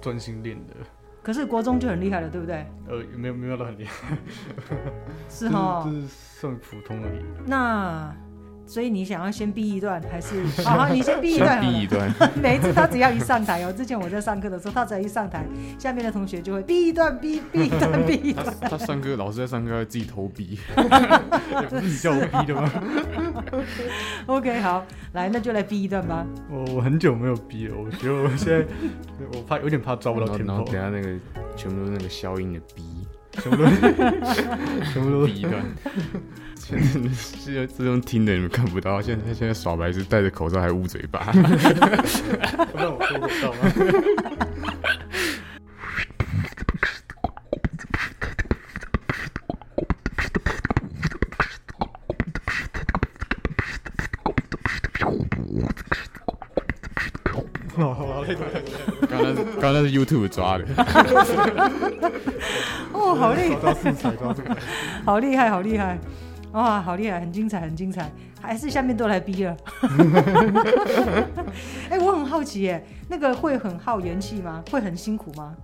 [0.00, 0.74] 专心练的，
[1.22, 2.66] 可是国中就很厉害了，对不对？
[2.88, 4.16] 呃，没有没有到很厉害，
[5.28, 5.82] 是哈。
[5.86, 7.18] 就是就是算普通而已。
[7.46, 8.14] 那
[8.68, 12.12] 所以你想要先 B 一段，还是 好好你先 B 一段逼一段。
[12.40, 15.46] 每一次他只要一上台哦，之前我在上课的时候，他只要一上台，
[15.78, 18.46] 下面的同学就会 B 一段 B B 一段 B 一段。
[18.60, 20.58] 他上课，老师在上课，自己投笔。
[20.76, 22.70] 也不是你叫我逼的吗
[24.26, 26.26] ？OK，好，来那就来逼一段吧。
[26.50, 28.66] 我我很久没有逼了，我觉得我现在
[29.32, 30.74] 我怕有点怕抓不到然后然后等。
[30.74, 31.08] 下那个
[31.56, 32.82] 全部都是那个消音的逼。
[33.42, 33.64] 全部都
[34.92, 35.54] 全部都第一段。
[36.56, 41.32] 现在是这种听的你们看不到，现在他现在耍白是戴着口罩还捂嘴巴。
[42.74, 43.58] 让 我脱口罩吗？
[57.76, 58.34] 好好累
[59.18, 60.64] 刚刚那是刚刚那是 YouTube 抓的，
[62.92, 63.74] 哦，好厉害。
[65.04, 65.98] 好厉害，好厉害，
[66.52, 69.56] 哇，好厉害，很精彩，很精彩，还是下面都来逼了。
[71.90, 74.62] 哎、我很好奇耶，那个会很耗元气吗？
[74.70, 75.54] 会很辛苦吗？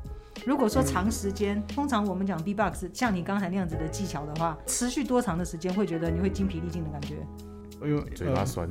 [0.44, 7.14] 如果说长时间，通常我们讲 B-box，像你刚才那样子的技巧的话，持续多长的时间会觉得你会精疲力尽的感觉？
[7.82, 8.68] 哎呦嘴巴酸。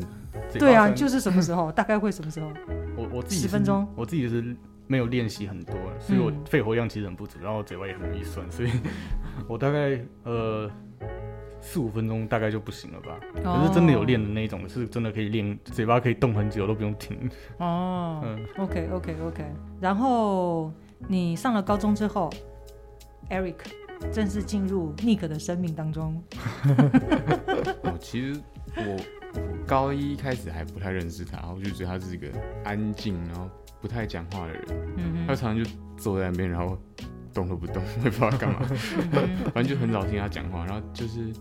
[0.58, 1.72] 对啊，就是什么时候？
[1.72, 2.48] 大概会什么时候？
[2.96, 4.56] 我我自己十分钟，我自己是
[4.88, 8.70] 没有练习很多，所以我嗯肺活量其实很不足，然后嘴巴也很容易酸，所以
[9.48, 10.70] 我大概呃
[11.62, 13.18] 四五分钟大概就不行了吧。
[13.36, 17.18] 可是真的有练的那种，是真的可以练嘴巴可以动很久都不用停。
[17.58, 18.22] 哦。
[18.26, 19.46] 嗯，OK OK OK，
[19.80, 20.72] 然后
[21.08, 22.30] 你上了高中之后
[23.30, 23.56] ，Eric
[24.12, 26.22] 正式进入 Nick 的生命当中。
[27.84, 28.40] 哦，其实
[28.76, 29.00] 我
[29.36, 32.28] 我高一开始还不太认识他，我就觉得他是一个
[32.66, 33.50] 安静然后
[33.84, 34.64] 不太讲话的人，
[34.96, 36.78] 嗯他常常就坐在那边，然后
[37.34, 38.62] 动都不动，我 也不知道他干嘛，
[39.54, 40.66] 反正就很少听他讲话。
[40.66, 41.34] 然后就是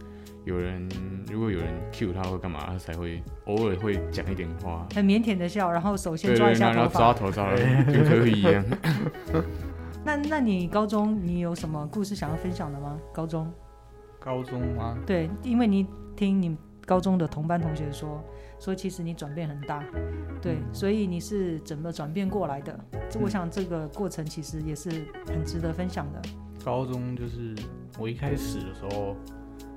[0.45, 0.89] 有人
[1.31, 4.85] 如果有人 cue 他或干嘛，他才会偶尔会讲一点话。
[4.93, 8.65] 很腼腆的笑，然后首先抓一下然后然后抓头抓的跟可以一样。
[10.05, 12.99] 那那你高中你有什么故事想要分享的吗？
[13.13, 13.49] 高中
[14.19, 14.99] 高中吗？
[15.07, 18.21] 对，因为你听你高中的同班同学说，
[18.63, 19.85] 说其实你转变很大，
[20.41, 22.79] 对，所以你是怎么转变过来的？
[23.11, 24.89] 这我想这个过程其实也是
[25.27, 26.23] 很值得分享的。
[26.65, 27.57] 高中就是
[27.99, 29.17] 我一开始的时候，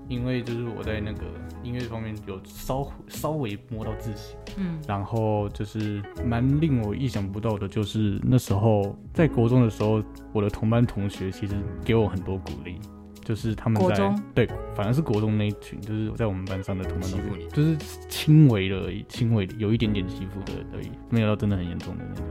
[0.08, 1.24] 因为就是我在那个
[1.64, 4.36] 音乐方面有稍稍微摸到自己。
[4.58, 12.80] 嗯然后就是蛮令我意想不到的，就是那时候在国中的时候，我的同班同学其实给我很多鼓励，
[13.26, 17.76] 就是他们在国中对，反而是国中那一群，就是在我们班上的同班同学，就是
[18.08, 22.24] 轻微的而已，轻微的有一点点欺负的而已，没有到真的很严重的那种。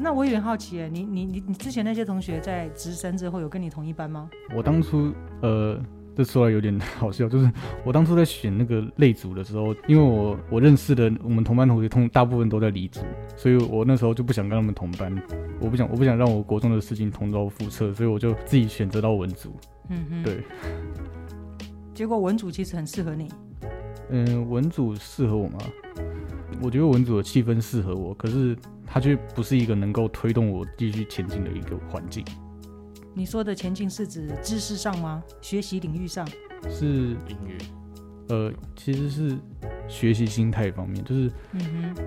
[0.00, 4.30] 那我有点好奇耶，你你你你之前那些同学在直升之后有跟你同一班吗？
[4.56, 5.76] 我当初呃，
[6.14, 7.50] 这说来有点好笑，就是
[7.84, 13.00] 我当初在选那个类组的时候，因为我我认识的我们同班同学通大部分都在离组，
[13.36, 15.12] 所以我那时候就不想跟他们同班，
[15.60, 19.52] 我不想我不想让我国中的事情重蹈覆辙，所以我就自己选择到文组。
[19.88, 20.44] 嗯哼，对。
[21.94, 23.28] 结果文组其实很适合你，
[24.10, 25.58] 嗯，文组适合我吗？
[26.62, 32.24] 我觉得文组的气氛适合我，可是它却不是一个能够推动我继续前进的一个环境，
[33.14, 35.22] 你说的前进是指知识上吗？
[35.40, 36.26] 学习领域上？
[36.68, 36.86] 是
[37.28, 37.56] 音乐
[38.28, 39.36] 呃，其实是
[39.88, 41.60] 学习心态方面，就是嗯
[41.94, 42.04] 哼，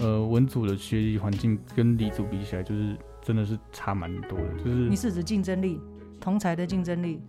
[0.00, 4.64] 呃，文组的学习环境跟理组比起来，就是真的是差蛮多的。
[4.64, 5.80] 就是你是指竞争力，
[6.24, 7.20] 同才的竞争力，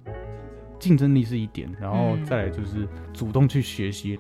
[0.80, 2.24] 竞争力是一点，然后嗯。
[2.24, 4.18] 再来就是主动去学习，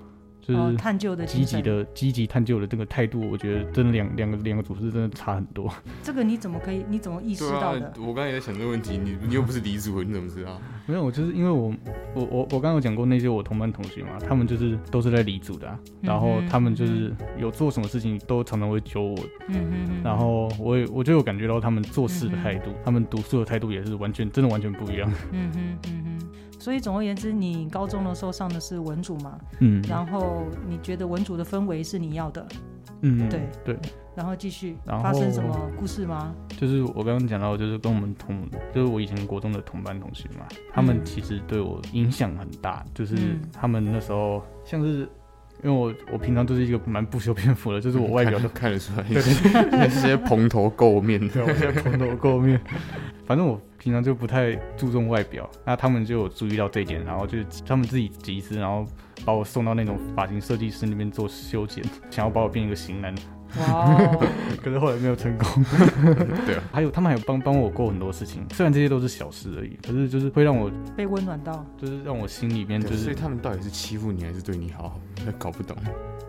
[0.48, 1.62] 就哦，是探究的积极。
[1.62, 5.72] 的积极探究的这个态度，我觉得真的两两个两个组织真的差很多。
[6.04, 6.86] 这个你怎么可以？
[6.88, 10.62] 你怎么意识到的？，我刚才也在想这个问题，你你又不是离组，你怎么知道？
[10.86, 11.74] 没有，我就是因为我
[12.14, 25.12] 我我我刚刚有讲过那些我同班同学嘛，他们就是都是在离组的、啊，然后他们就是有做什么事情都常常会揪我，嗯哼哼，然后我也我就有感觉到他们做事的态度，他们读书的态度也是完全真的完全不一样。
[25.32, 26.14] 嗯哼嗯哼。
[26.65, 32.43] 所以总而言之，你高中的时候上的是文组嘛，嗯，然后你觉得文组的氛围是你要的，
[33.01, 33.47] 嗯对。
[33.63, 33.78] 对，
[34.15, 36.34] 然后继续然后发生什么故事吗？
[36.58, 43.41] 就是我刚刚讲到，就是跟我们同，就是我以前国中的同班同学嘛，他们其实对我影响很大，就是嗯。
[43.54, 45.08] 他们那时候像是。
[45.65, 49.06] 因为我我平常就是一个蛮不修边幅的，就是我外表都看看得出来，
[49.71, 51.28] 那些蓬头垢面的。
[51.28, 52.62] 对，我现在蓬头垢面。
[53.25, 58.86] 反正我平常就不太注重外表，那他们就有注意到这一点，然后就是他们自己集资，然后
[59.25, 63.16] 把我送到那种发型设计师那边做修剪，想要把我变一个型男，
[64.62, 65.47] 可是后来没有成功。
[66.45, 71.66] 对啊，还有他们还有帮帮我过很多事情，虽然这些都是小事而已，可是就是会让我被温暖到。
[71.78, 74.99] 就是让我心里面就是所以他们到底是欺负你还是对你好？
[75.26, 75.76] 那搞不懂。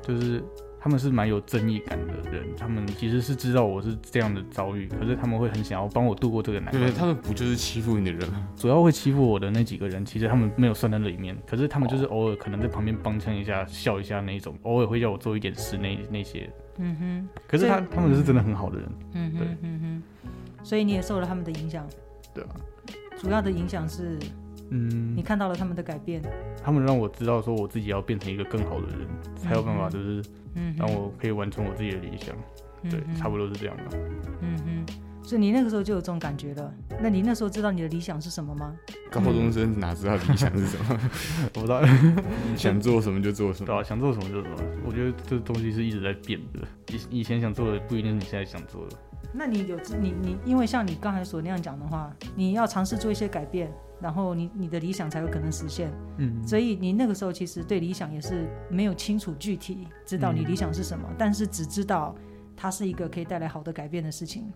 [0.03, 0.43] 就是
[0.79, 6.81] 他们是蛮有正义感的人，他们其实是知道我是这样的遭遇，可是他们会很想要帮我度过这个难关。
[6.81, 8.47] 对他们不就是欺负你的人吗？
[8.57, 16.49] 主要会欺负我的那几个人，其实他们没有算在里面，可是他们就是偶尔可能在旁边帮腔一下、笑一下那一种，偶尔会叫我做一点事那那些。
[16.79, 19.47] 嗯哼，可是他他们是真的很好的人，嗯对。
[19.47, 21.87] 哼嗯哼，所以你也受了他们的影响。
[22.35, 22.51] 对啊。
[23.19, 24.19] 主要的影响是
[24.71, 25.17] 嗯。
[25.17, 26.23] 你，看到了他们的改变，
[26.63, 30.23] 他们让我知道说我自己要变成一个更好的人，才有办法就是
[30.55, 32.35] 嗯，让我可以完成我自己的理想。
[32.91, 33.85] 对，差不多，是这样吧。
[34.43, 34.87] 嗯哼，
[35.27, 36.73] 所以你那个时候就有这种感觉了。
[37.03, 38.73] 那你那时候知道你的理想是什么吗？
[39.11, 41.01] 高中生哪知道理想是什么？
[41.57, 41.83] 我不知道，
[42.57, 43.67] 想做什么就做什么。
[43.67, 44.71] 对啊，想做什么就做什么。
[44.87, 46.61] 我觉得这东西是一直在变的，
[47.11, 48.97] 以以前想做的不一定是你现在想做的。
[49.33, 53.69] 那你有知你你，因为像你刚才所那样讲的话，你要尝试做一些改变，
[54.01, 55.93] 然后你你的理想才有可能实现。
[56.19, 62.15] 嗯，所以你那个时候其实对理想也是没有清楚具体知道你理想是什么，但是只知道
[62.57, 64.51] 它是一个可以带来好的改变的事情，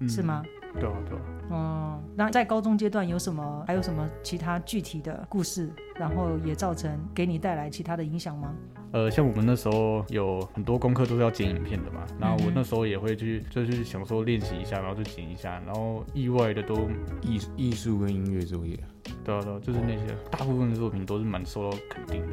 [0.00, 0.42] 嗯是吗？？
[0.78, 1.22] 对啊，对啊。
[1.52, 8.54] 嗯，那在高中阶段有什么还有什么其他具体的故事，然后也造成给你带来其他的影响吗？
[8.92, 16.88] 呃，像我们那时候有很多功课都是要剪影片的嘛，然后我那时候也会去，就去想说练习一下，然后就剪一下，然后意外的都，
[17.22, 18.78] 艺艺术跟音乐作业，
[19.24, 22.32] 对啊对啊，就是那些大部分的作品都是蛮受到肯定的。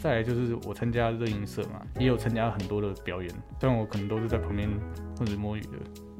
[0.00, 3.28] 再来就是我参加热音社嘛，也有参加很多的表演，
[3.60, 4.68] 虽然我可能都是在旁边
[5.16, 5.70] 混着摸鱼的，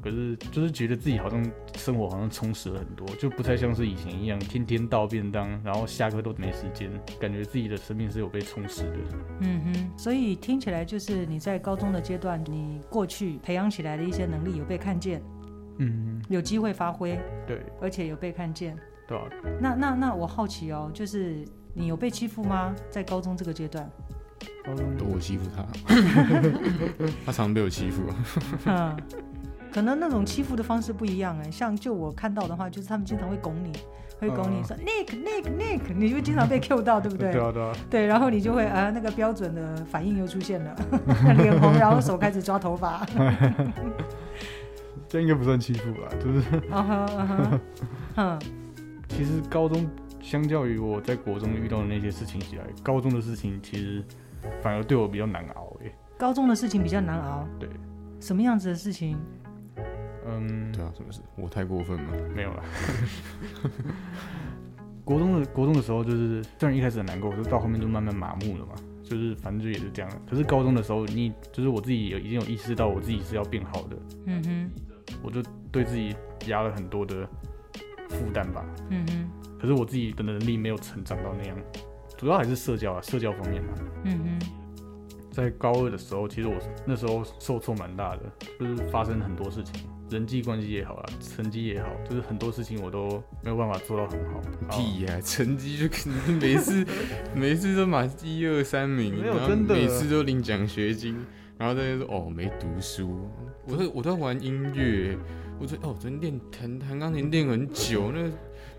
[0.01, 1.43] 可是就是觉得自己好像
[1.75, 6.89] 生活好像充实了很多，就不太像是以前一样天天倒便当，然后下课都没时间，
[7.19, 8.97] 感觉自己的生命是有被充实的。
[9.41, 15.21] 嗯哼，所以听起来就是你在高中的阶段，你过去培养起来的一些能力有被看见，
[15.77, 18.77] 嗯，有机会发挥，对而且有被看见。
[19.07, 19.23] 对啊，
[19.59, 21.43] 那那那我好奇哦，就是
[21.73, 22.75] 你有被欺负吗？
[22.89, 23.89] 在高中这个阶段？
[24.97, 25.65] 都我欺负他，
[27.25, 28.03] 他常被我欺负。
[28.65, 28.95] 嗯，
[29.71, 31.51] 可能那种欺负的方式不一样哎。
[31.51, 33.71] 像就我看到的话，就是他们经常会拱你，
[34.19, 37.31] 会拱你说、Nick Nick Nick，你就经常被 Q 到，对不对？
[37.31, 40.75] 对啊对啊，对，然后你就会啊，那个标准的反应又出现了，
[41.37, 43.05] 脸红，然后手开始抓头发。
[45.07, 46.07] 这应该不算欺负吧？
[46.23, 46.41] 就是
[49.07, 49.89] 其实高中
[50.21, 54.03] 相较于我在国中遇到的那些事情起来，高中的事情其实
[54.61, 55.91] 反而对我比较难熬哎。
[56.15, 57.47] 高中的事情比较难熬。
[57.59, 57.67] 对，
[58.19, 59.17] 什么样子的事情？
[60.31, 61.21] 嗯，对啊，什么事？
[61.35, 62.13] 我太过分吗？
[62.35, 62.63] 没有了。
[65.03, 68.73] 国中的国中的时候，就是虽然一开始很难过，可是到后面就慢慢麻木了嘛。
[69.03, 70.11] 就是反正就也是这样。
[70.29, 74.71] 可是高中的时候，你就是我自己有已经有意识到我自己是要变好的，嗯哼，
[75.23, 76.15] 我就对自己
[76.45, 77.27] 压了很多的
[78.09, 78.63] 负担吧。
[78.91, 81.57] 嗯哼，可是我自己的能力没有成长到那样，
[82.19, 83.73] 主要还是社交啊，社交方面嘛。
[84.03, 84.39] 嗯哼，
[85.31, 86.53] 在高二的时候，其实我
[86.85, 94.41] 那时候受挫蛮大的，就是发生很多事情，人际关系也好啊，成绩也好，就是很多事情我都没有办法做到很好。
[94.71, 96.85] 屁呀、成绩就肯 定每次
[97.35, 101.15] 每次都满一二三名，然后没有真的每次都领奖学金，
[101.57, 103.29] 然后大家说哦没读书，
[103.65, 105.17] 我都我都在玩音乐，
[105.59, 108.29] 我说哦昨天练弹弹钢琴练很久，那个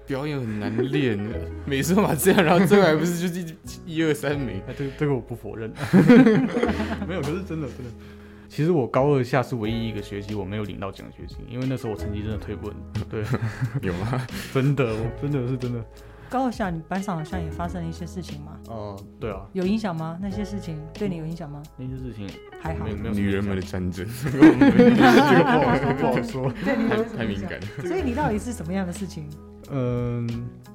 [0.07, 1.19] 表演很难练，
[1.65, 3.55] 每次都把这样，然后最后还不是就是
[3.87, 5.73] 一一二三名，哎，这个这个我不否认，
[7.07, 7.93] 没有，可是真的真的。
[8.51, 13.05] 其实我高二下是唯一一个学期我没有领到奖学金，因为那时候我成绩真的退步很多。
[13.09, 13.23] 对，
[13.81, 14.27] 有吗？
[14.53, 15.81] 真的，我真的是真的。
[16.29, 20.19] 高二下你班上好像也发生了一些事情嘛，哦、对啊，有影响吗？
[20.21, 21.63] 那些事情对你有影响吗？
[21.77, 22.29] 那些事情
[22.61, 26.53] 还好没，有没有女人们的影战争， 这个不好不好说。
[26.65, 27.67] 对你太敏感了。
[27.87, 29.29] 所以你到底是什么样的事情？
[29.71, 30.29] 嗯，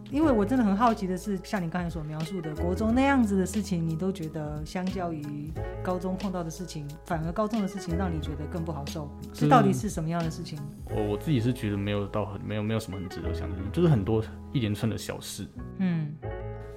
[0.10, 5.52] 因为我真的很好奇的是，像你刚才所描述的国中那样子的事情，你都觉得相较于
[5.84, 10.58] 高中碰到的事情，反而高中的事情让你觉得更不好受，这是到底是什么样的事情？
[10.90, 14.24] 我我自己是觉得没有到很没有没有什么很值得想的，就是很多
[14.54, 15.46] 一连串的小事。
[15.80, 16.14] 嗯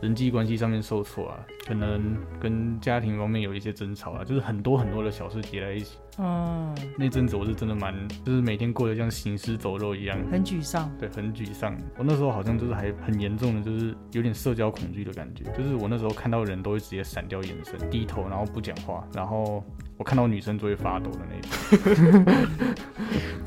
[0.00, 5.98] 人际关系上面受挫啊，可能跟家庭方面有一些争吵啊，就是很多很多的小事叠在一起。
[6.20, 7.94] 嗯，那阵子我是真的蛮，
[8.24, 10.90] 就是每天过得像行尸走肉一样，很沮丧。
[10.98, 11.76] 对，很沮丧。
[11.96, 19.64] 我那时候好像就是还很严重的，就是有点社交恐惧的感觉，就是我那时候看到人都会直接闪掉眼神，低头然后不讲话，然后
[19.96, 22.24] 我看到女生就会发抖的那种。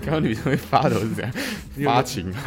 [0.02, 1.32] 看到女生会发抖是这样，
[1.86, 2.32] 发情。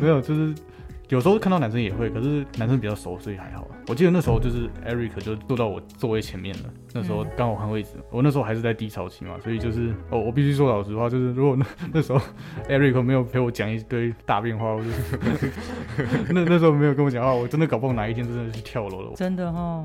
[0.00, 0.54] 没有，就是
[1.08, 3.66] 有时候看到男生也会，可是男生比较熟，所以还好。
[3.88, 12.20] 我记得那时候就是 Eric 就坐到我座位前面了，那时候刚好换位置，我那时候还是在低潮期嘛，所以就是哦，我必须说老实话，就是如果那那时候
[12.68, 15.52] Eric 没有陪我讲一堆大变化，我就是
[16.32, 19.12] 那那时候没有跟我讲话，我真的搞不好哪一天真的去跳楼了。
[19.16, 19.84] 真的哦，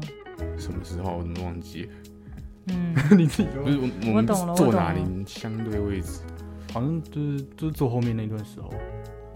[0.58, 1.90] 什么时候我怎么忘记了？
[2.68, 6.22] 嗯， 你自己说，不是我我们懂了我坐懂了哪里相对位置？
[6.74, 8.70] 好像就是就是坐后面那段时候，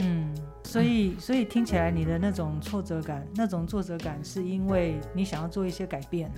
[0.01, 0.33] 嗯，
[0.63, 6.31] 所以所以听起来你的那种挫折感，那种挫折感是因为你想要做一些改变，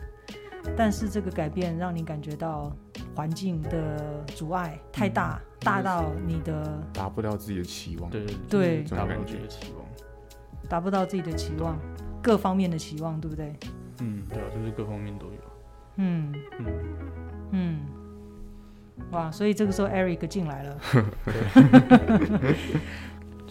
[0.76, 2.72] 但是这个改变让你感觉到
[3.16, 8.10] 环境的阻碍太大，大到你的达不到自己的期望。
[8.10, 9.84] 对对达不到这种感觉自己的期望。
[10.70, 11.78] 达不到自己的期望，
[12.22, 13.54] 各方面的期望，对不对？
[14.00, 15.34] 嗯，对啊，就是各方面都有。
[15.98, 16.66] 嗯嗯，
[17.52, 17.80] 嗯，
[19.12, 20.80] 哇，所以这个时候 Eric 进来了，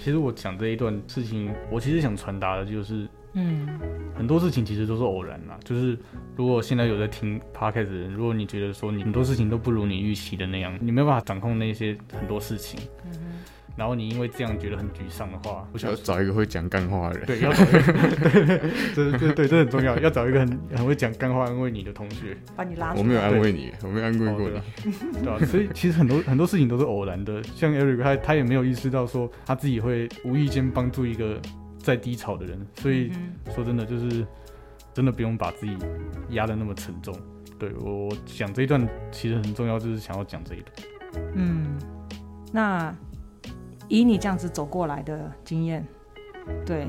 [0.02, 3.68] 其实我讲这一段事情，我其实想传达的就是，嗯
[4.16, 5.56] 很多事情其实都是偶然啦。
[5.62, 5.96] 就是
[6.34, 12.80] 如果现在有在听 podcast 的人，如果你觉得说你很多事情都不如你预期的那样，你没有办法掌控那些很多事情，
[13.76, 17.26] 然后你因为这样觉得很沮丧的话，我想要找一个会讲干话的人。
[17.26, 18.60] 对，要找一个，
[18.94, 22.98] 这这对这很重要，要找一个很很会讲干话安慰你的同学，把你拉出来。
[23.00, 24.92] 我没有安慰你，我没有安慰过哦你。
[25.14, 31.40] 对吧、所以其实很多 很多事情都是偶然的，像 Eric 他他也没有意识到说他自己会无意间帮助一个
[31.78, 34.26] 在低潮的人，所以嗯说真的就是
[34.92, 35.76] 真的不用把自己
[36.30, 37.14] 压得那么沉重。
[37.58, 40.88] 对我我讲这一段其实很重要，就是想要讲这一段。
[41.34, 41.78] 嗯，
[42.52, 42.94] 那
[43.92, 45.86] 以你这样子走过来的经验，
[46.64, 46.88] 对，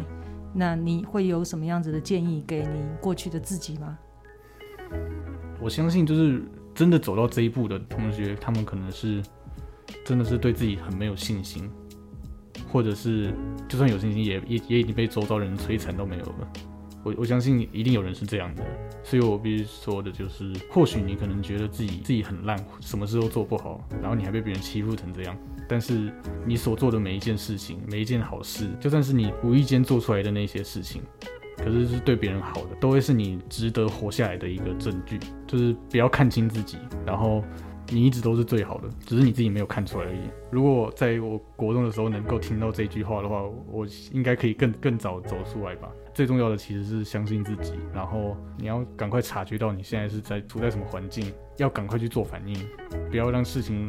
[0.54, 4.00] 那你会有什么样子的建议给你过去的自己吗？
[5.60, 6.42] 我相信就是
[6.74, 9.22] 真的走到这一步的同学，他们可能是
[10.06, 11.70] 真的是对自己很没有信心，
[12.72, 13.34] 或者是
[13.68, 16.54] 就算有信心也，也也已经被周遭人摧残都没有了。
[17.04, 18.64] 我我相信一定有人是这样的，
[19.04, 25.38] 所以我必须说的就是，或许你可能觉得自己自己很烂，什么事都做不好，然后你还被别人欺负成这样，
[25.68, 26.12] 但是
[26.46, 31.02] 你所做的每一件事情，每一件好事，就算是你无意间做出来的那些事情，
[31.58, 35.20] 可是是对别人好的，都会是你值得活下来的一个证据。
[35.48, 37.44] 就是不要看清自己，然后
[37.90, 40.20] 你一直都是最好的，只是你自己没有看出来而已。
[40.52, 45.90] 如果在我国中的时候能够听到这句话的话，我应该可以更更早走出来吧。
[46.14, 52.56] 最重要的其实是相信自己，然后你要赶快察觉到你现在是在处在什么环境，要赶快去做反应，
[53.10, 53.88] 不要让事情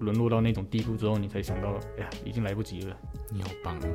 [0.00, 2.96] 沦落到那种地步之后，你才想到，哎呀，已经来不及了。
[3.32, 3.88] 你好棒哦！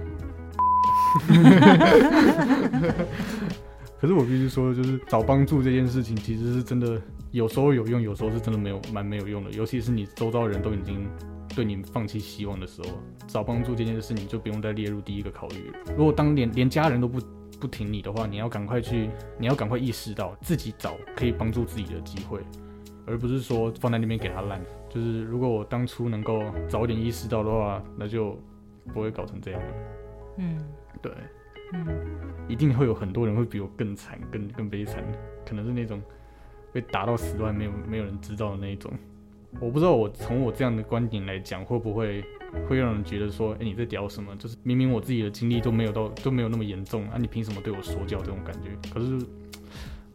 [3.99, 7.01] 可是我必须说，就是找帮助这件事情，其实是真的
[7.32, 9.51] 有时候有用，有时候是真的没有蛮没有用的。
[9.51, 11.08] 尤其是你周遭人都已经
[11.56, 12.89] 对你放弃希望的时候，
[13.28, 15.78] 找帮助这件事你就不用再列入第一个考虑了。
[15.97, 17.20] 如果当连连家人都不
[17.60, 22.41] 不挺你的话，你要赶快去，你要赶快意识到自己找可以帮助自己的机会，
[23.08, 24.62] 而不是说放在那边给他烂。
[24.96, 28.39] 就是如果我当初能够早点意识到的话，那就
[28.93, 29.68] 不会搞成这样了。
[30.38, 30.58] 嗯
[31.02, 31.12] 对。
[31.74, 31.86] 嗯
[32.48, 35.04] 一定会有很多人会比我更惨、更更悲惨，
[35.46, 36.00] 可能是那种
[36.72, 38.89] 被打到死都还没有没有人知道的那一种。
[39.60, 42.24] 我不知道我从我这样的观点来讲，会不会
[42.70, 44.36] 会让人觉得说，哎、你在屌什么？
[44.38, 48.70] 就是明明我自己的经历都没有到都没有那么严重啊，你凭什么对我说教这种感觉？
[48.93, 49.26] 可是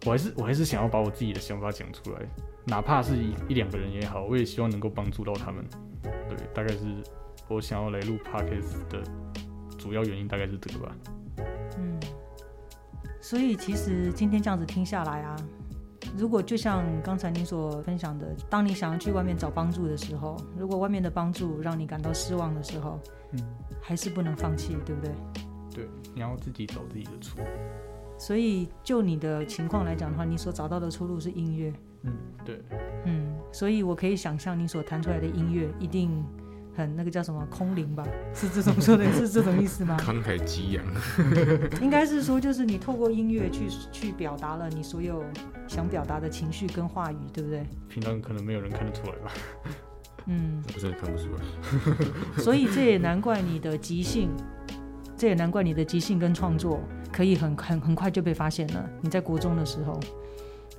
[0.07, 2.21] 我还是我还是想要把我自己的想法讲出来，
[2.67, 5.65] 哪怕是一一两个人也好，我也希望能够帮助到他们。
[6.03, 6.85] 对，大概是
[7.49, 9.03] 我想要来录 podcast 的
[9.79, 10.97] 主要原因，大概是这个吧。
[11.79, 11.99] 嗯，
[13.21, 15.37] 所以其实今天这样子听下来啊，
[16.17, 23.01] 如果就像刚才你所分享的，当你想要去外面找帮助的时候，如果外面的帮助让你感到失望的时候，
[23.33, 23.41] 嗯，
[23.81, 25.13] 还是不能放弃，对不对？
[25.75, 27.45] 对，你要自己找自己的出路。
[28.19, 31.73] 所以就你的情况来讲的话，你所找到的出路是音乐，
[32.03, 32.13] 嗯，
[32.45, 32.61] 对，
[33.05, 36.25] 嗯，所以我可以想象你所弹出来的音乐一定
[36.75, 38.07] 很那个叫什么空灵吧？
[38.33, 39.97] 是这种说的是这种意思吗？
[40.01, 40.85] 慷慨激昂，
[41.83, 45.23] 应该是说，就是你透过音乐去去表达了你所有
[45.69, 47.67] 想表达的情绪跟话语，对不对？
[47.89, 49.33] 平常可能没有人看得出来吧。
[50.27, 52.43] 嗯， 我真的看不出来。
[52.43, 54.31] 所以这也难怪你的即兴，
[55.17, 56.81] 这也难怪你的即兴跟创作
[57.13, 58.89] 可以很很很快就被发现了。
[59.03, 59.99] 你在国中的时候，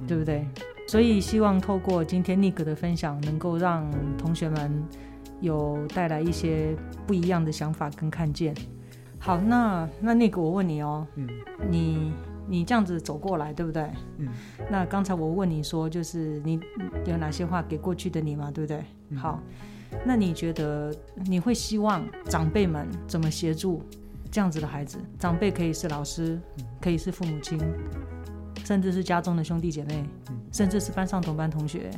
[0.07, 0.47] 对不对？
[0.87, 4.83] 所以希望透过今天 Nick 的分享，能够让同学们
[5.39, 6.75] 有带来一些
[7.07, 8.53] 不一样的想法跟看见。
[9.19, 11.29] 好，那那 Nick，我问你哦，嗯
[11.69, 12.11] 你
[12.47, 13.89] 你这样子走过来，对不对？
[14.17, 14.27] 嗯。
[14.69, 16.59] 那刚才我问你说，就是你
[17.05, 18.83] 有哪些话给过去的你嘛，对不对？
[19.09, 19.39] 嗯好，
[20.03, 20.93] 那你觉得
[21.25, 23.81] 你会希望长辈们怎么协助
[24.31, 24.97] 这样子的孩子？
[25.19, 26.39] 长辈可以是老师，
[26.81, 27.59] 可以是父母亲，
[28.71, 31.91] 甚至是家中的兄弟姐妹，嗯甚至是班上同班同学。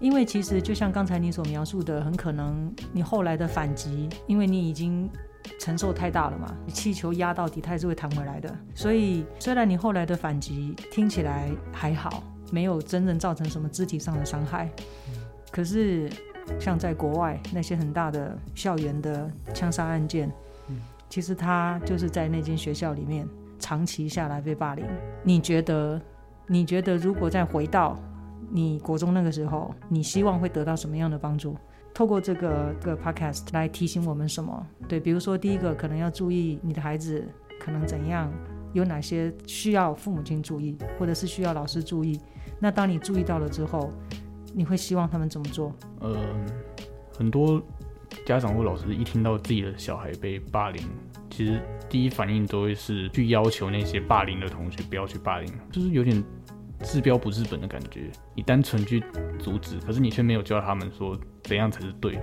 [0.00, 5.08] 因为其实就像刚才你所描述的，很可能你后来的反击，因为你已经
[5.60, 8.52] 承受太大了嘛，你气球压到底它还是会弹回来的。
[8.74, 14.68] 所以虽然你后来的反击听起来还好，没有真正造成什么肢体上的伤害，
[15.52, 16.10] 可是
[16.58, 20.28] 像在国外那些很大的校园的枪杀案件，
[21.08, 23.28] 其实他就是在那间学校里面
[23.60, 24.84] 长期下来被霸凌。
[25.22, 26.02] 你觉得？
[26.46, 27.98] 你觉得如果再回到
[28.50, 31.56] 你国中那个时候，你希望会得到什么样的帮助？
[31.92, 34.66] 透过这个个 podcast 来提醒我们什么？
[34.86, 37.26] 对，比如说第一个可能要注意你的孩子
[37.58, 38.30] 可能怎样，
[38.74, 42.20] 有哪些需要父母亲注意，或者是需要老师注意。
[42.60, 43.90] 那当你注意到了之后，
[44.54, 45.72] 你会希望他们怎么做？
[46.00, 46.16] 呃，
[47.16, 47.60] 很多
[48.26, 50.82] 家长或老师一听到自己的小孩被霸凌，
[51.36, 56.24] 其实第一反应都会是去要求那些霸凌的同学不要去霸凌，就是有点
[56.82, 58.10] 治标不治本的感觉。
[58.34, 59.04] 你单纯去
[59.38, 62.22] 阻止，可是你却没有教他们说怎样才是对的。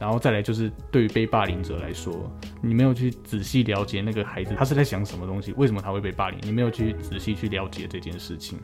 [0.00, 2.28] 然后再来就是对于被霸凌者来说，
[2.60, 8.58] 你没有去仔细了解那个孩子他是在想什么东西，为什么他会被霸凌，你没有去仔细去了解这件事情。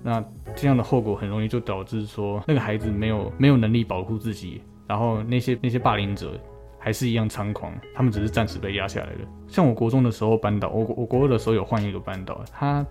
[0.00, 0.24] 那
[0.54, 6.40] 这样的后果很容易就导致说，那个孩子没有没有能力保护自己，然后那些那些霸凌者
[6.82, 9.20] 还是一样猖狂，他们只是暂时被压下来了。
[9.46, 12.84] 像我国中的时候班导，我我国二的时候有换一个班导，他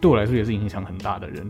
[0.00, 1.48] 对我来说也是影响很大的人。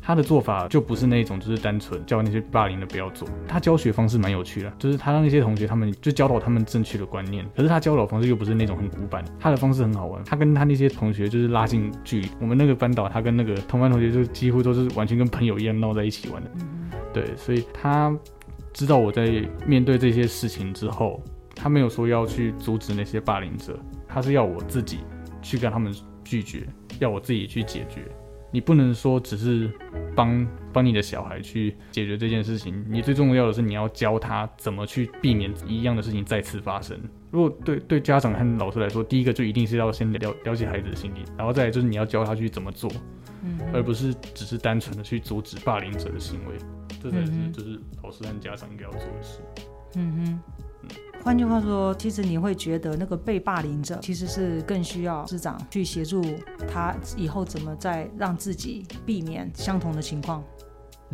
[0.00, 3.28] 他的做法就不是那种，就是单纯教那些霸凌的不要做。
[3.46, 7.46] 他教学方式蛮有趣的，就是他让那些同学他们就教导他们正确的观念。
[7.54, 10.24] 可是他教导方式又不是那种很古板，他的方式很好玩。
[10.24, 12.30] 他跟他那些同学就是拉近距离。
[12.40, 16.50] 我们那个班导，他跟那个同班同学就几乎都是完全跟朋友一样闹在一起玩的。
[17.12, 18.16] 对，所以他
[18.78, 21.20] 知道我在面对这些事情之后，
[21.52, 23.76] 他没有说要去阻止那些霸凌者，
[24.06, 24.98] 他是要我自己
[25.42, 26.64] 去跟他们拒绝，
[27.00, 28.02] 要我自己去解决。
[28.52, 29.68] 你不能说只是
[30.14, 36.96] 帮帮你的小孩去解决这件事情，你最重要的是你要教他怎么去避免一样的事情再次发生。
[37.32, 42.88] 如果对对家长和老师来说，第一个就一定是要先了了解孩子的心理，然后再来就是你要教他去怎么做，
[43.42, 46.54] 嗯，而不是只是单纯的去阻止霸凌者的行为，
[47.02, 49.40] 这才是就是老师和家长应该要做的事。
[49.94, 50.40] 嗯哼。
[51.24, 56.22] 换句话说，其实你会觉得那个被霸凌者其实是更需要师长去协助
[56.72, 60.42] 他以后怎么再让自己避免相同的情况，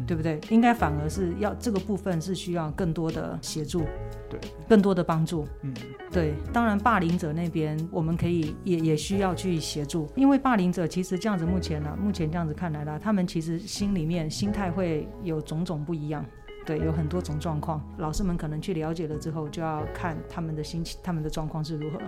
[0.06, 0.40] 对不对？
[0.50, 3.82] 应该反而是要这个部分是需要更多的协助，
[4.28, 4.38] 对，
[4.68, 5.46] 更多的帮助。
[5.62, 5.72] 嗯，
[6.10, 6.34] 对。
[6.52, 16.24] 当然，霸凌者那边我们可以也也需要去协助，因为霸凌者其实这样子目前呢，目前这样子看来呢，他们其实心里面心态会有种种不一样。
[16.64, 22.00] 对，有很多种状况，老师们可能去了解了之后，就要看他们的心情，他们的状况是如何。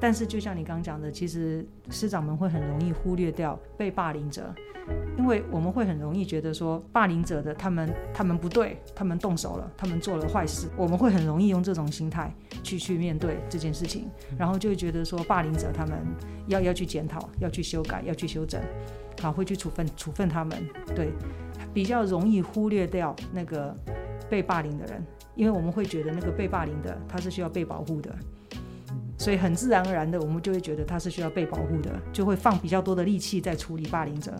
[0.00, 4.54] 但是，就像你刚讲的，其实师长们会很容易忽略掉被霸凌者，
[5.18, 12.32] 因为我们会很容易觉得说，霸凌者的他们他们不对，他们动手了，他们做了坏事，我们会很容易用这种心态
[12.62, 15.98] 去去面对这件事情，然后就觉得说，霸凌者他们
[16.46, 18.62] 要要去检讨，要去修改，要去修正，
[19.20, 21.10] 好，会去处分处分他们，对。
[21.76, 23.76] 比较容易忽略掉那个
[24.30, 25.04] 被霸凌的人，
[25.34, 28.16] 因为我们会觉得那个被霸凌的他是需要被保护的，
[29.18, 34.32] 所以很自然而然的我们就会觉得他是需要被保护的，就会放比较多的力气在处理霸凌者。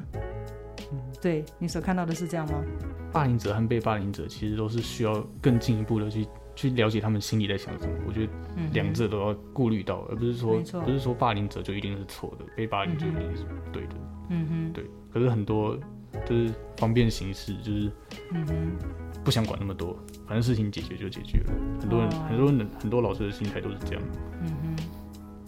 [1.20, 2.64] 对你所看到的是这样吗？
[3.12, 7.92] 霸凌者和被霸凌者其实都是需要更进一步的去去了解他们心里在想什么。
[8.08, 8.32] 我觉得
[8.72, 13.94] 两者都要顾虑到，而不是说不是说霸凌者就一定是错的，被霸凌就一定是对的。
[14.30, 14.86] 嗯哼，对。
[15.12, 15.78] 可是很多。
[16.26, 17.92] 就是方便行事，就是，
[18.32, 18.78] 嗯哼，
[19.24, 19.96] 不想管那么多，
[20.26, 21.52] 反正事情解决就解决了。
[21.80, 24.02] 很多人，很多人，很多老师的心态都是这样，
[24.42, 24.76] 嗯哼，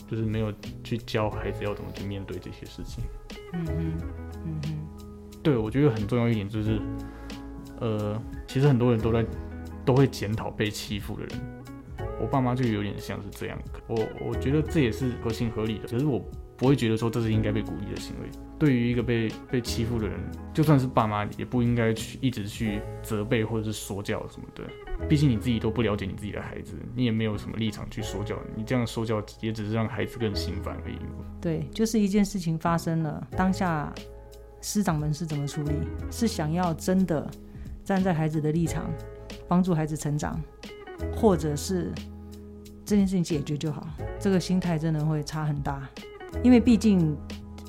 [0.08, 0.52] 就是没有
[0.84, 3.02] 去教孩子要怎么去面对这些事情。
[3.52, 3.92] 嗯哼，
[4.44, 4.88] 嗯哼，
[5.42, 6.80] 对，我觉得很重要一点就是，
[7.80, 9.24] 呃，其实很多人都在
[9.84, 11.40] 都会检讨被欺负的人，
[12.20, 16.22] 我爸妈就有点像是这样，我我觉得这也是合情合理的，可是我。
[16.58, 18.28] 不会觉得说这是应该被鼓励的行为。
[18.58, 20.18] 对于一个被被欺负的人，
[20.52, 24.64] 就算是爸妈，也不应该去一直去责备或者是说教什么的。
[25.08, 28.36] 毕竟你自己都不了解你自己的孩子，你也没有什么立场去说教。
[28.56, 30.96] 你这样说教，也只是让孩子更心烦而已。
[31.40, 33.94] 对，就是一件事情发生了，当下
[34.60, 35.72] 师长们是怎么处理？
[36.10, 37.30] 是想要真的
[37.84, 38.90] 站在孩子的立场，
[39.46, 40.40] 帮助孩子成长，
[41.14, 41.92] 或者是
[42.84, 43.86] 这件事情解决就好？
[44.18, 45.88] 这个心态真的会差很大。
[46.42, 47.16] 因为毕竟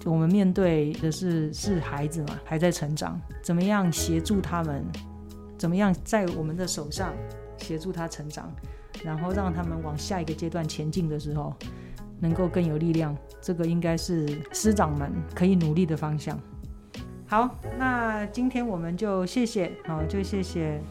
[0.05, 4.85] 我们面对的是是孩子嘛，还在成长，怎么样协助他们？
[5.57, 7.13] 怎么样在我们的手上
[7.57, 8.49] 协助他成长，
[9.03, 11.53] 然后让他们往下一个阶段前进的时候，
[12.19, 13.13] 能够更有力量？
[13.41, 16.39] 这个应该是师长们可以努力的方向。
[17.27, 20.81] 好，那今天我们就谢谢，好，就谢谢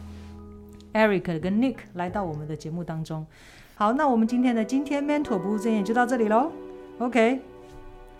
[0.93, 3.25] Eric 跟 Nick 来到我们的节目当中。
[3.73, 6.51] 好，那我们今天的今天 Mentor 不务正业就到这里喽。
[6.99, 7.48] OK。